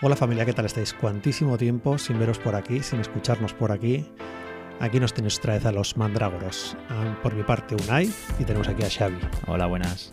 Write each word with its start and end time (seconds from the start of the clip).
Hola 0.00 0.14
familia, 0.14 0.46
¿qué 0.46 0.52
tal 0.52 0.64
estáis? 0.64 0.94
Cuantísimo 0.94 1.58
tiempo 1.58 1.98
sin 1.98 2.20
veros 2.20 2.38
por 2.38 2.54
aquí, 2.54 2.84
sin 2.84 3.00
escucharnos 3.00 3.52
por 3.52 3.72
aquí. 3.72 4.06
Aquí 4.78 5.00
nos 5.00 5.12
tenéis 5.12 5.38
otra 5.38 5.54
vez 5.54 5.66
a 5.66 5.72
los 5.72 5.96
mandrágoros. 5.96 6.76
Por 7.20 7.34
mi 7.34 7.42
parte, 7.42 7.74
Unai, 7.74 8.08
y 8.38 8.44
tenemos 8.44 8.68
aquí 8.68 8.84
a 8.84 8.90
Xavi. 8.90 9.18
Hola, 9.48 9.66
buenas. 9.66 10.12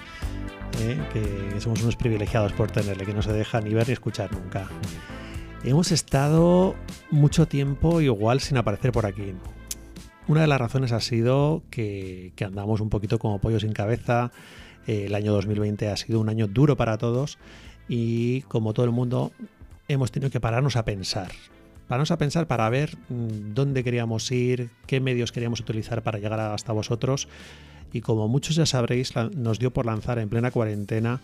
Eh, 0.82 1.00
que 1.14 1.62
somos 1.62 1.84
unos 1.84 1.96
privilegiados 1.98 2.52
por 2.54 2.72
tenerle, 2.72 3.06
que 3.06 3.14
no 3.14 3.22
se 3.22 3.32
deja 3.32 3.62
ni 3.62 3.76
ver 3.76 3.86
ni 3.86 3.94
escuchar 3.94 4.32
nunca. 4.34 4.68
Hemos 5.64 5.92
estado 5.92 6.76
mucho 7.12 7.48
tiempo 7.48 8.02
igual 8.02 8.40
sin 8.40 8.58
aparecer 8.58 8.92
por 8.92 9.06
aquí. 9.06 9.36
Una 10.28 10.42
de 10.42 10.48
las 10.48 10.60
razones 10.60 10.94
ha 10.94 11.00
sido 11.00 11.62
que, 11.70 12.34
que 12.36 12.44
andamos 12.44 12.82
un 12.82 12.90
poquito 12.90 13.20
como 13.20 13.38
pollo 13.38 13.60
sin 13.60 13.72
cabeza. 13.72 14.32
Eh, 14.88 15.06
el 15.06 15.14
año 15.14 15.32
2020 15.32 15.90
ha 15.90 15.96
sido 15.96 16.20
un 16.20 16.30
año 16.30 16.48
duro 16.48 16.76
para 16.76 16.98
todos 16.98 17.38
y 17.88 18.42
como 18.44 18.74
todo 18.74 18.86
el 18.86 18.92
mundo 18.92 19.32
hemos 19.88 20.12
tenido 20.12 20.32
que 20.32 20.40
pararnos 20.40 20.76
a 20.76 20.86
pensar. 20.86 21.32
Pararnos 21.88 22.12
a 22.12 22.18
pensar 22.18 22.48
para 22.48 22.70
ver 22.70 22.98
mm, 23.10 23.54
dónde 23.54 23.84
queríamos 23.84 24.32
ir, 24.32 24.70
qué 24.88 25.00
medios 25.00 25.32
queríamos 25.32 25.60
utilizar 25.60 26.04
para 26.04 26.20
llegar 26.20 26.40
hasta 26.40 26.74
vosotros. 26.74 27.28
Y 27.94 28.02
como 28.02 28.28
muchos 28.28 28.56
ya 28.56 28.66
sabréis, 28.66 29.14
nos 29.16 29.60
dio 29.60 29.72
por 29.72 29.86
lanzar 29.86 30.20
en 30.20 30.30
plena 30.30 30.52
cuarentena 30.52 31.22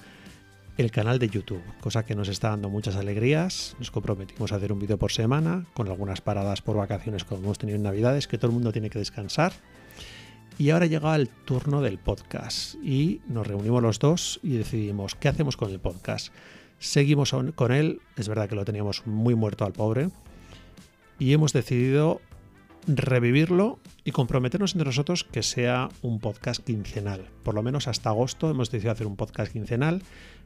el 0.78 0.92
canal 0.92 1.20
de 1.20 1.30
YouTube, 1.30 1.62
cosa 1.82 2.06
que 2.06 2.16
nos 2.16 2.30
está 2.30 2.50
dando 2.50 2.70
muchas 2.70 2.96
alegrías. 2.96 3.76
Nos 3.80 3.92
comprometimos 3.92 4.52
a 4.52 4.56
hacer 4.56 4.72
un 4.72 4.80
vídeo 4.80 4.98
por 4.98 5.12
semana, 5.12 5.66
con 5.74 5.88
algunas 5.88 6.22
paradas 6.22 6.62
por 6.62 6.78
vacaciones 6.78 7.24
como 7.24 7.44
hemos 7.44 7.60
tenido 7.60 7.76
en 7.76 7.84
Navidades, 7.84 8.28
que 8.28 8.38
todo 8.38 8.48
el 8.48 8.54
mundo 8.54 8.72
tiene 8.72 8.90
que 8.90 9.00
descansar. 9.00 9.54
Y 10.58 10.70
ahora 10.70 10.86
llega 10.86 11.16
el 11.16 11.28
turno 11.28 11.82
del 11.82 11.98
podcast 11.98 12.76
y 12.76 13.22
nos 13.28 13.48
reunimos 13.48 13.82
los 13.82 14.00
dos 14.00 14.40
y 14.44 14.58
decidimos 14.58 15.16
qué 15.16 15.28
hacemos 15.28 15.58
con 15.58 15.72
el 15.72 15.80
podcast. 15.80 16.32
Seguimos 16.82 17.32
con 17.54 17.72
él, 17.72 18.02
es 18.18 18.28
verdad 18.28 18.50
que 18.50 18.56
lo 18.56 18.66
teníamos 18.66 19.06
muy 19.06 19.36
muerto 19.36 19.66
al 19.66 19.72
pobre, 19.72 20.10
y 21.20 21.32
hemos 21.32 21.54
decidido 21.54 22.22
revivirlo 22.88 23.78
y 24.04 24.10
comprometernos 24.10 24.74
entre 24.74 24.88
nosotros 24.88 25.24
que 25.24 25.44
sea 25.44 25.90
un 26.02 26.20
podcast 26.20 26.64
quincenal. 26.66 27.30
Por 27.44 27.54
lo 27.54 27.62
menos 27.62 27.88
hasta 27.88 28.10
agosto 28.10 28.50
hemos 28.50 28.72
decidido 28.72 28.94
hacer 28.94 29.06
un 29.06 29.16
podcast 29.16 29.52
quincenal 29.52 30.02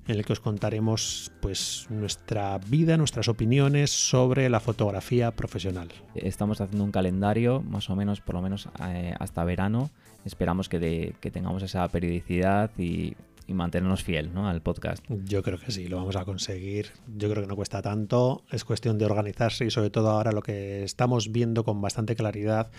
en 0.09 0.17
el 0.17 0.25
que 0.25 0.33
os 0.33 0.41
contaremos 0.41 1.31
pues 1.39 1.87
nuestra 1.89 2.57
vida, 2.67 2.97
nuestras 2.97 3.29
opiniones 3.29 3.91
sobre 3.91 4.49
la 4.49 4.59
fotografía 4.59 5.31
profesional. 5.31 5.87
Estamos 6.15 6.59
haciendo 6.59 6.83
un 6.83 6.91
calendario 6.91 7.61
más 7.61 7.89
o 7.89 7.95
menos, 7.95 8.19
por 8.19 8.35
lo 8.35 8.41
menos 8.41 8.67
eh, 8.85 9.13
hasta 9.17 9.45
verano. 9.45 9.89
Esperamos 10.25 10.67
que, 10.67 11.15
que 11.21 11.31
tengamos 11.31 11.63
esa 11.63 11.87
periodicidad 11.87 12.71
y 12.77 13.15
y 13.47 13.53
mantenernos 13.53 14.03
fiel 14.03 14.33
¿no? 14.33 14.47
al 14.47 14.61
podcast. 14.61 15.03
Yo 15.09 15.43
creo 15.43 15.59
que 15.59 15.71
sí, 15.71 15.87
lo 15.87 15.97
vamos 15.97 16.15
a 16.15 16.25
conseguir. 16.25 16.91
Yo 17.15 17.29
creo 17.29 17.43
que 17.43 17.47
no 17.47 17.55
cuesta 17.55 17.81
tanto, 17.81 18.43
es 18.51 18.65
cuestión 18.65 18.97
de 18.97 19.05
organizarse 19.05 19.65
y 19.65 19.71
sobre 19.71 19.89
todo 19.89 20.09
ahora 20.09 20.31
lo 20.31 20.41
que 20.41 20.83
estamos 20.83 21.31
viendo 21.31 21.63
con 21.63 21.81
bastante 21.81 22.15
claridad 22.15 22.71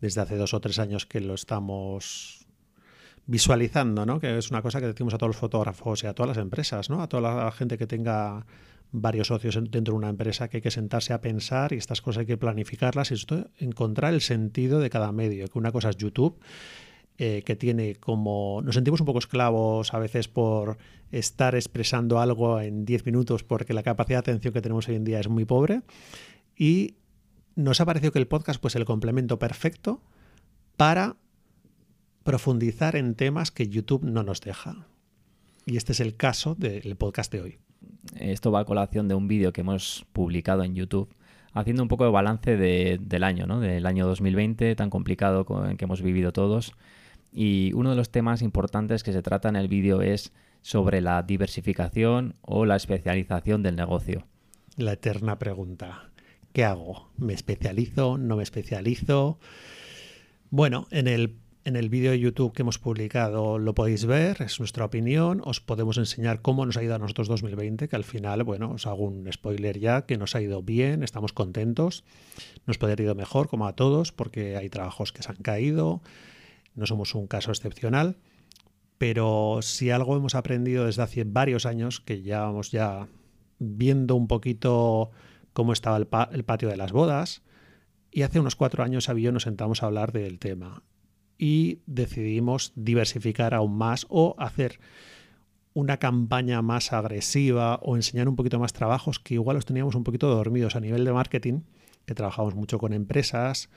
desde 0.00 0.20
hace 0.20 0.36
dos 0.36 0.54
o 0.54 0.60
tres 0.60 0.78
años 0.78 1.06
que 1.06 1.20
lo 1.20 1.34
estamos 1.34 2.46
visualizando, 3.26 4.04
¿no? 4.04 4.20
que 4.20 4.36
es 4.38 4.50
una 4.50 4.62
cosa 4.62 4.80
que 4.80 4.86
decimos 4.86 5.14
a 5.14 5.18
todos 5.18 5.28
los 5.28 5.36
fotógrafos 5.36 6.02
y 6.02 6.06
a 6.06 6.14
todas 6.14 6.36
las 6.36 6.42
empresas, 6.42 6.90
¿no? 6.90 7.02
a 7.02 7.08
toda 7.08 7.44
la 7.44 7.52
gente 7.52 7.78
que 7.78 7.86
tenga 7.86 8.46
varios 8.90 9.28
socios 9.28 9.54
dentro 9.54 9.94
de 9.94 9.98
una 9.98 10.10
empresa 10.10 10.48
que 10.48 10.58
hay 10.58 10.60
que 10.60 10.70
sentarse 10.70 11.12
a 11.12 11.20
pensar 11.20 11.72
y 11.72 11.76
estas 11.76 12.02
cosas 12.02 12.20
hay 12.20 12.26
que 12.26 12.36
planificarlas 12.36 13.10
y 13.10 13.14
esto, 13.14 13.48
encontrar 13.58 14.12
el 14.12 14.20
sentido 14.20 14.80
de 14.80 14.90
cada 14.90 15.12
medio, 15.12 15.48
que 15.48 15.58
una 15.58 15.72
cosa 15.72 15.90
es 15.90 15.96
YouTube 15.96 16.38
eh, 17.18 17.42
que 17.44 17.56
tiene 17.56 17.96
como... 17.96 18.62
Nos 18.64 18.74
sentimos 18.74 19.00
un 19.00 19.06
poco 19.06 19.18
esclavos 19.18 19.92
a 19.92 19.98
veces 19.98 20.28
por 20.28 20.78
estar 21.10 21.54
expresando 21.54 22.20
algo 22.20 22.60
en 22.60 22.84
10 22.84 23.04
minutos 23.06 23.44
porque 23.44 23.74
la 23.74 23.82
capacidad 23.82 24.24
de 24.24 24.30
atención 24.30 24.54
que 24.54 24.62
tenemos 24.62 24.88
hoy 24.88 24.96
en 24.96 25.04
día 25.04 25.20
es 25.20 25.28
muy 25.28 25.44
pobre. 25.44 25.82
Y 26.56 26.96
nos 27.54 27.80
ha 27.80 27.86
parecido 27.86 28.12
que 28.12 28.18
el 28.18 28.26
podcast 28.26 28.60
pues 28.60 28.76
el 28.76 28.86
complemento 28.86 29.38
perfecto 29.38 30.00
para 30.76 31.16
profundizar 32.22 32.96
en 32.96 33.14
temas 33.14 33.50
que 33.50 33.68
YouTube 33.68 34.04
no 34.04 34.22
nos 34.22 34.40
deja. 34.40 34.86
Y 35.66 35.76
este 35.76 35.92
es 35.92 36.00
el 36.00 36.16
caso 36.16 36.54
del 36.54 36.96
podcast 36.96 37.30
de 37.30 37.42
hoy. 37.42 37.58
Esto 38.18 38.50
va 38.50 38.60
a 38.60 38.64
colación 38.64 39.06
de 39.06 39.14
un 39.14 39.28
vídeo 39.28 39.52
que 39.52 39.60
hemos 39.60 40.06
publicado 40.12 40.64
en 40.64 40.74
YouTube 40.74 41.14
haciendo 41.52 41.82
un 41.82 41.88
poco 41.88 42.04
de 42.04 42.10
balance 42.10 42.56
del 42.56 43.24
año, 43.24 43.46
¿no? 43.46 43.60
del 43.60 43.84
año 43.86 44.06
2020 44.06 44.74
tan 44.74 44.90
complicado 44.90 45.44
que 45.44 45.84
hemos 45.84 46.00
vivido 46.00 46.32
todos 46.32 46.72
y 47.32 47.72
uno 47.74 47.90
de 47.90 47.96
los 47.96 48.10
temas 48.10 48.42
importantes 48.42 49.02
que 49.02 49.12
se 49.12 49.22
trata 49.22 49.48
en 49.48 49.56
el 49.56 49.68
vídeo 49.68 50.02
es 50.02 50.32
sobre 50.60 51.00
la 51.00 51.22
diversificación 51.22 52.36
o 52.42 52.66
la 52.66 52.76
especialización 52.76 53.62
del 53.62 53.76
negocio. 53.76 54.26
La 54.76 54.92
eterna 54.92 55.38
pregunta, 55.38 56.10
¿qué 56.52 56.64
hago? 56.64 57.10
¿Me 57.16 57.32
especializo? 57.32 58.18
¿No 58.18 58.36
me 58.36 58.42
especializo? 58.42 59.38
Bueno, 60.50 60.86
en 60.90 61.08
el, 61.08 61.36
en 61.64 61.76
el 61.76 61.88
vídeo 61.88 62.10
de 62.12 62.20
YouTube 62.20 62.52
que 62.52 62.62
hemos 62.62 62.78
publicado 62.78 63.58
lo 63.58 63.74
podéis 63.74 64.04
ver, 64.04 64.42
es 64.42 64.60
nuestra 64.60 64.84
opinión, 64.84 65.40
os 65.44 65.60
podemos 65.60 65.96
enseñar 65.98 66.42
cómo 66.42 66.66
nos 66.66 66.76
ha 66.76 66.82
ido 66.82 66.94
a 66.94 66.98
nosotros 66.98 67.28
2020, 67.28 67.88
que 67.88 67.96
al 67.96 68.04
final, 68.04 68.44
bueno, 68.44 68.70
os 68.72 68.86
hago 68.86 69.04
un 69.04 69.30
spoiler 69.32 69.78
ya, 69.78 70.06
que 70.06 70.18
nos 70.18 70.36
ha 70.36 70.42
ido 70.42 70.62
bien, 70.62 71.02
estamos 71.02 71.32
contentos, 71.32 72.04
nos 72.66 72.78
puede 72.78 72.92
haber 72.92 73.06
ido 73.06 73.14
mejor 73.14 73.48
como 73.48 73.66
a 73.66 73.74
todos, 73.74 74.12
porque 74.12 74.56
hay 74.56 74.68
trabajos 74.68 75.12
que 75.12 75.22
se 75.22 75.30
han 75.30 75.36
caído, 75.36 76.02
no 76.74 76.86
somos 76.86 77.14
un 77.14 77.26
caso 77.26 77.50
excepcional, 77.50 78.18
pero 78.98 79.60
si 79.62 79.90
algo 79.90 80.16
hemos 80.16 80.34
aprendido 80.34 80.86
desde 80.86 81.02
hace 81.02 81.24
varios 81.24 81.66
años, 81.66 82.00
que 82.00 82.22
ya 82.22 82.42
vamos 82.42 82.70
ya 82.70 83.08
viendo 83.58 84.14
un 84.14 84.28
poquito 84.28 85.10
cómo 85.52 85.72
estaba 85.72 85.96
el, 85.96 86.44
patio 86.44 86.68
de 86.68 86.76
las 86.76 86.92
bodas, 86.92 87.42
y 88.10 88.22
hace 88.22 88.40
unos 88.40 88.56
cuatro 88.56 88.84
años 88.84 89.06
Xavi 89.06 89.30
nos 89.32 89.44
sentamos 89.44 89.82
a 89.82 89.86
hablar 89.86 90.12
del 90.12 90.38
tema 90.38 90.82
y 91.38 91.80
decidimos 91.86 92.72
diversificar 92.76 93.54
aún 93.54 93.76
más 93.76 94.06
o 94.08 94.36
hacer 94.38 94.78
una 95.74 95.96
campaña 95.96 96.62
más 96.62 96.92
agresiva 96.92 97.80
o 97.82 97.96
enseñar 97.96 98.28
un 98.28 98.36
poquito 98.36 98.60
más 98.60 98.72
trabajos 98.72 99.18
que 99.18 99.34
igual 99.34 99.56
los 99.56 99.64
teníamos 99.64 99.94
un 99.94 100.04
poquito 100.04 100.28
dormidos 100.28 100.76
a 100.76 100.80
nivel 100.80 101.04
de 101.04 101.12
marketing, 101.12 101.62
que 102.06 102.14
trabajamos 102.14 102.54
mucho 102.54 102.78
con 102.78 102.92
empresas, 102.92 103.70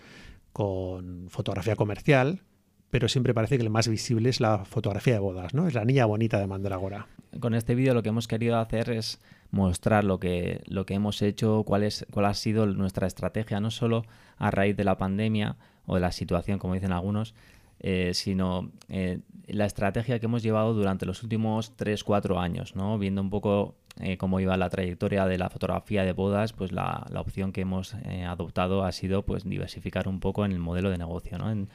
con 0.53 1.27
fotografía 1.29 1.75
comercial, 1.75 2.43
pero 2.89 3.07
siempre 3.07 3.33
parece 3.33 3.57
que 3.57 3.63
el 3.63 3.69
más 3.69 3.87
visible 3.87 4.29
es 4.29 4.39
la 4.39 4.65
fotografía 4.65 5.13
de 5.13 5.19
bodas, 5.19 5.53
¿no? 5.53 5.67
Es 5.67 5.73
la 5.73 5.85
niña 5.85 6.05
bonita 6.05 6.39
de 6.39 6.47
Mandragora. 6.47 7.07
Con 7.39 7.53
este 7.53 7.75
vídeo 7.75 7.93
lo 7.93 8.03
que 8.03 8.09
hemos 8.09 8.27
querido 8.27 8.57
hacer 8.57 8.89
es 8.89 9.19
mostrar 9.51 10.03
lo 10.03 10.19
que, 10.19 10.61
lo 10.67 10.85
que 10.85 10.93
hemos 10.93 11.21
hecho, 11.21 11.63
cuál, 11.63 11.83
es, 11.83 12.05
cuál 12.11 12.25
ha 12.25 12.33
sido 12.33 12.65
nuestra 12.65 13.07
estrategia, 13.07 13.59
no 13.59 13.71
solo 13.71 14.03
a 14.37 14.51
raíz 14.51 14.75
de 14.77 14.83
la 14.83 14.97
pandemia 14.97 15.57
o 15.85 15.95
de 15.95 16.01
la 16.01 16.11
situación, 16.11 16.59
como 16.59 16.73
dicen 16.73 16.91
algunos, 16.91 17.35
eh, 17.79 18.11
sino 18.13 18.71
eh, 18.89 19.19
la 19.47 19.65
estrategia 19.65 20.19
que 20.19 20.25
hemos 20.25 20.43
llevado 20.43 20.73
durante 20.73 21.05
los 21.05 21.23
últimos 21.23 21.75
3-4 21.77 22.39
años, 22.41 22.75
¿no? 22.75 22.97
Viendo 22.97 23.21
un 23.21 23.29
poco 23.29 23.75
eh, 23.99 24.17
cómo 24.17 24.39
iba 24.39 24.55
la 24.57 24.69
trayectoria 24.69 25.25
de 25.25 25.37
la 25.37 25.49
fotografía 25.49 26.03
de 26.03 26.13
bodas, 26.13 26.53
pues 26.53 26.71
la, 26.71 27.05
la 27.11 27.21
opción 27.21 27.51
que 27.51 27.61
hemos 27.61 27.93
adoptado 28.27 28.83
ha 28.83 28.91
sido 28.91 29.23
pues 29.23 29.43
diversificar 29.43 30.07
un 30.07 30.19
poco 30.19 30.45
en 30.45 30.51
el 30.51 30.59
modelo 30.59 30.89
de 30.89 30.97
negocio, 30.97 31.37
¿no? 31.37 31.67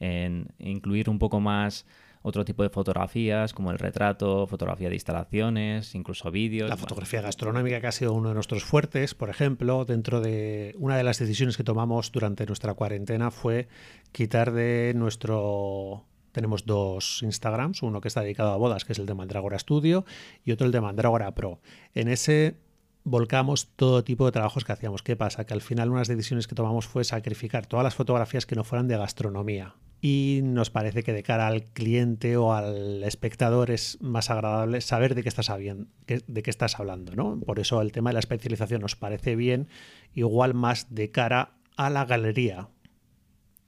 En 0.00 0.48
incluir 0.58 1.10
un 1.10 1.18
poco 1.18 1.40
más 1.40 1.86
otro 2.22 2.44
tipo 2.44 2.62
de 2.62 2.70
fotografías, 2.70 3.52
como 3.52 3.70
el 3.70 3.78
retrato, 3.78 4.46
fotografía 4.46 4.88
de 4.88 4.94
instalaciones, 4.94 5.94
incluso 5.94 6.30
vídeos. 6.30 6.68
La 6.68 6.76
fotografía 6.76 7.20
gastronómica, 7.20 7.80
que 7.80 7.86
ha 7.86 7.92
sido 7.92 8.12
uno 8.12 8.28
de 8.28 8.34
nuestros 8.34 8.64
fuertes, 8.64 9.14
por 9.14 9.30
ejemplo, 9.30 9.84
dentro 9.84 10.20
de 10.20 10.74
una 10.78 10.96
de 10.96 11.04
las 11.04 11.18
decisiones 11.18 11.56
que 11.56 11.64
tomamos 11.64 12.12
durante 12.12 12.46
nuestra 12.46 12.74
cuarentena 12.74 13.30
fue 13.30 13.68
quitar 14.12 14.52
de 14.52 14.92
nuestro 14.96 16.04
tenemos 16.32 16.66
dos 16.66 17.22
Instagrams, 17.22 17.82
uno 17.82 18.00
que 18.00 18.08
está 18.08 18.20
dedicado 18.20 18.52
a 18.52 18.56
bodas, 18.56 18.84
que 18.84 18.92
es 18.92 18.98
el 18.98 19.06
de 19.06 19.14
Mandragora 19.14 19.58
Studio, 19.58 20.04
y 20.44 20.52
otro 20.52 20.66
el 20.66 20.72
de 20.72 20.80
Mandragora 20.80 21.34
Pro. 21.34 21.60
En 21.94 22.08
ese 22.08 22.56
volcamos 23.08 23.68
todo 23.74 24.04
tipo 24.04 24.26
de 24.26 24.32
trabajos 24.32 24.64
que 24.64 24.72
hacíamos. 24.72 25.02
¿Qué 25.02 25.16
pasa? 25.16 25.44
Que 25.44 25.54
al 25.54 25.62
final 25.62 25.90
unas 25.90 26.08
decisiones 26.08 26.46
que 26.46 26.54
tomamos 26.54 26.86
fue 26.86 27.04
sacrificar 27.04 27.66
todas 27.66 27.84
las 27.84 27.94
fotografías 27.94 28.46
que 28.46 28.54
no 28.54 28.64
fueran 28.64 28.88
de 28.88 28.96
gastronomía. 28.96 29.74
Y 30.00 30.40
nos 30.44 30.70
parece 30.70 31.02
que 31.02 31.12
de 31.12 31.24
cara 31.24 31.48
al 31.48 31.64
cliente 31.64 32.36
o 32.36 32.52
al 32.52 33.02
espectador 33.02 33.70
es 33.70 33.98
más 34.00 34.30
agradable 34.30 34.80
saber 34.80 35.16
de 35.16 35.22
qué 35.24 35.28
estás, 35.28 35.50
de 36.06 36.42
qué 36.42 36.50
estás 36.50 36.78
hablando. 36.78 37.16
¿no? 37.16 37.40
Por 37.40 37.58
eso 37.58 37.82
el 37.82 37.90
tema 37.90 38.10
de 38.10 38.14
la 38.14 38.20
especialización 38.20 38.82
nos 38.82 38.94
parece 38.94 39.34
bien, 39.34 39.68
igual 40.14 40.54
más 40.54 40.94
de 40.94 41.10
cara 41.10 41.54
a 41.76 41.90
la 41.90 42.04
galería. 42.04 42.68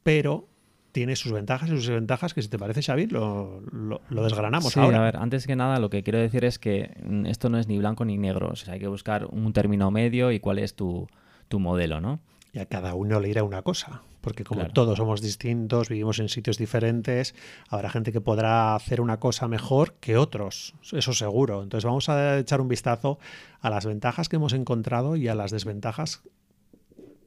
Pero 0.04 0.50
tiene 0.92 1.16
sus 1.16 1.32
ventajas 1.32 1.69
y 1.69 1.72
sus 1.72 1.87
desventajas 1.87 2.34
que 2.34 2.42
si 2.42 2.48
te 2.48 2.58
parece, 2.58 2.82
Xavi, 2.82 3.06
lo, 3.06 3.60
lo, 3.70 4.22
desgranamos 4.22 4.72
sí, 4.72 4.81
ahora. 4.81 4.98
a 4.98 5.02
ver, 5.02 5.16
antes 5.16 5.46
que 5.46 5.56
nada 5.56 5.78
lo 5.78 5.90
que 5.90 6.02
quiero 6.02 6.19
decir 6.19 6.44
es 6.44 6.58
que 6.58 6.92
esto 7.26 7.48
no 7.48 7.58
es 7.58 7.69
ni 7.69 7.78
blanco 7.78 8.04
ni 8.04 8.19
negro, 8.19 8.50
o 8.52 8.56
sea, 8.56 8.75
hay 8.75 8.81
que 8.81 8.88
buscar 8.88 9.26
un 9.26 9.52
término 9.52 9.90
medio 9.90 10.32
y 10.32 10.40
cuál 10.40 10.58
es 10.58 10.75
tu, 10.75 11.08
tu 11.48 11.60
modelo, 11.60 12.00
¿no? 12.00 12.20
y 12.52 12.58
a 12.58 12.66
cada 12.66 12.94
uno 12.94 13.20
le 13.20 13.28
irá 13.28 13.44
una 13.44 13.62
cosa, 13.62 14.02
porque 14.20 14.44
como 14.44 14.66
todos 14.69 14.98
somos 14.98 15.20
distintos, 15.20 15.88
vivimos 15.88 16.19
en 16.19 16.28
sitios 16.28 16.58
diferentes, 16.58 17.34
habrá 17.69 17.90
gente 17.90 18.12
que 18.12 18.20
podrá 18.20 18.75
hacer 18.75 19.00
una 19.00 19.20
cosa 19.20 19.46
mejor 19.48 19.94
que 19.94 20.16
otros, 20.16 20.75
eso 20.92 21.12
seguro. 21.12 21.62
Entonces 21.62 21.84
vamos 21.84 22.08
a 22.08 22.38
echar 22.38 22.60
un 22.60 22.69
vistazo 22.69 23.19
a 23.60 23.70
las 23.70 23.87
ventajas 23.87 24.28
que 24.28 24.37
hemos 24.37 24.52
encontrado 24.52 25.16
y 25.16 25.28
a 25.28 25.34
las 25.34 25.50
desventajas 25.50 26.22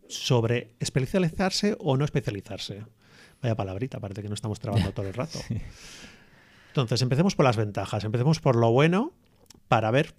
sobre 0.08 0.76
especializarse 0.80 1.78
o 1.80 1.96
no 1.98 2.06
especializarse. 2.06 2.84
Vaya 3.44 3.56
palabrita, 3.56 4.00
parece 4.00 4.22
que 4.22 4.30
no 4.30 4.36
estamos 4.36 4.60
trabajando 4.60 4.94
todo 4.96 5.08
el 5.08 5.14
rato. 5.14 5.38
Entonces, 6.70 7.02
empecemos 7.02 7.36
por 7.36 7.46
las 7.46 7.58
ventajas, 7.58 8.04
empecemos 8.06 8.40
por 8.40 8.56
lo 8.56 8.72
bueno 8.72 9.12
para 9.68 9.92
ver 9.92 10.16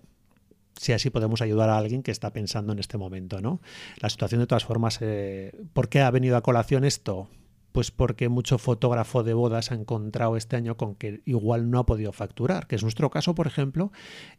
si 0.76 0.93
así 0.93 1.11
podemos 1.11 1.41
ayudar 1.41 1.71
a 1.71 1.79
alguien 1.79 2.03
que 2.03 2.11
está 2.11 2.32
pensando 2.32 2.73
en 2.73 2.79
este 2.79 2.99
momento, 2.99 3.41
¿no? 3.41 3.61
La 4.00 4.11
situación 4.11 4.41
de 4.41 4.47
todas 4.47 4.65
formas, 4.65 4.99
eh, 5.00 5.53
¿por 5.73 5.88
qué 5.88 6.03
ha 6.03 6.11
venido 6.11 6.37
a 6.37 6.43
colación 6.43 6.85
esto? 6.85 7.29
Pues 7.73 7.91
porque 7.91 8.29
mucho 8.29 8.59
fotógrafo 8.59 9.23
de 9.23 9.35
bodas 9.35 9.73
ha 9.73 9.75
encontrado 9.75 10.37
este 10.37 10.56
año 10.56 10.77
con 10.77 10.94
que 10.94 11.23
igual 11.25 11.70
no 11.70 11.79
ha 11.79 11.87
podido 11.87 12.12
facturar, 12.12 12.67
que 12.67 12.77
es 12.77 12.82
nuestro 12.82 13.11
caso, 13.11 13.35
por 13.35 13.47
ejemplo, 13.47 13.91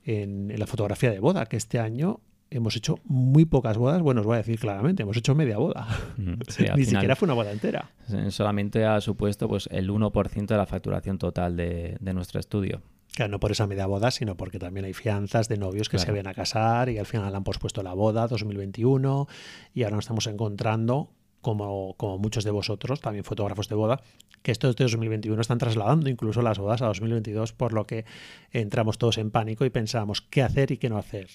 en, 0.04 0.54
la 0.58 0.68
fotografía 0.68 1.10
de 1.10 1.20
boda, 1.20 1.48
que 1.48 1.58
este 1.58 1.80
año 1.80 2.22
hemos 2.50 2.75
hecho 2.75 3.00
muy 3.06 3.45
pocas 3.45 3.77
bodas, 3.77 4.01
bueno, 4.01 4.21
os 4.21 4.27
voy 4.27 4.36
a 4.36 4.38
decir 4.38 4.59
claramente, 4.59 5.03
hemos 5.03 5.18
hecho 5.18 5.36
media 5.36 5.57
boda. 5.57 5.88
Ni 6.18 6.86
siquiera 6.86 7.15
fue 7.15 7.25
una 7.25 7.36
boda 7.36 7.51
entera. 7.51 7.92
Solamente 8.30 8.86
ha 8.86 9.01
supuesto 9.01 9.47
pues, 9.47 9.68
el 9.71 9.89
1% 9.89 10.45
de 10.45 10.57
la 10.57 10.65
facturación 10.65 11.18
total 11.18 11.56
de 11.56 12.13
nuestro 12.13 12.39
estudio. 12.39 12.81
Claro, 13.15 13.31
no 13.31 13.39
por 13.39 13.51
esa 13.51 13.65
media 13.65 13.86
boda, 13.86 14.12
sino 14.12 14.36
porque 14.36 14.59
también 14.59 14.86
hay 14.86 14.94
fianzas 14.94 15.47
de 15.47 15.57
novios 15.57 15.88
que 15.88 15.97
se 15.97 16.12
ven 16.12 16.27
a 16.27 16.33
casar 16.33 16.89
y 16.89 16.97
al 16.97 17.06
final 17.06 17.33
han 17.33 17.45
pospuesto 17.45 17.81
la 17.81 17.94
boda 17.94 18.27
2021 18.27 19.27
y 19.74 19.83
ahora 19.83 19.95
nos 19.95 20.03
estamos 20.03 20.27
encontrando, 20.27 21.12
como, 21.39 21.94
como 21.95 22.18
muchos 22.18 22.44
de 22.44 22.51
vosotros, 22.51 23.00
también 23.00 23.24
fotógrafos 23.24 23.69
de 23.69 23.75
boda, 23.75 24.01
que 24.42 24.51
estos 24.51 24.75
de 24.75 24.83
2021 24.83 25.39
están 25.39 25.59
trasladando 25.59 26.09
incluso 26.09 26.42
las 26.42 26.59
bodas 26.59 26.81
a 26.81 26.88
2022, 26.88 27.53
por 27.53 27.71
lo 27.71 27.88
que 27.88 28.03
entramos 28.51 28.97
todos 28.97 29.18
en 29.18 29.31
pánico 29.31 29.63
y 29.63 29.69
pensamos 29.69 30.21
qué 30.21 30.42
hacer 30.42 30.74
y 30.74 30.77
qué 30.77 30.89
no 30.89 30.97
hacer. 30.97 31.30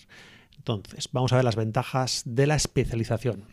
Entonces, 0.61 1.09
vamos 1.11 1.33
a 1.33 1.37
ver 1.37 1.45
las 1.47 1.57
ventajas 1.57 2.23
de 2.27 2.47
la 2.47 2.55
especialización. 2.55 3.45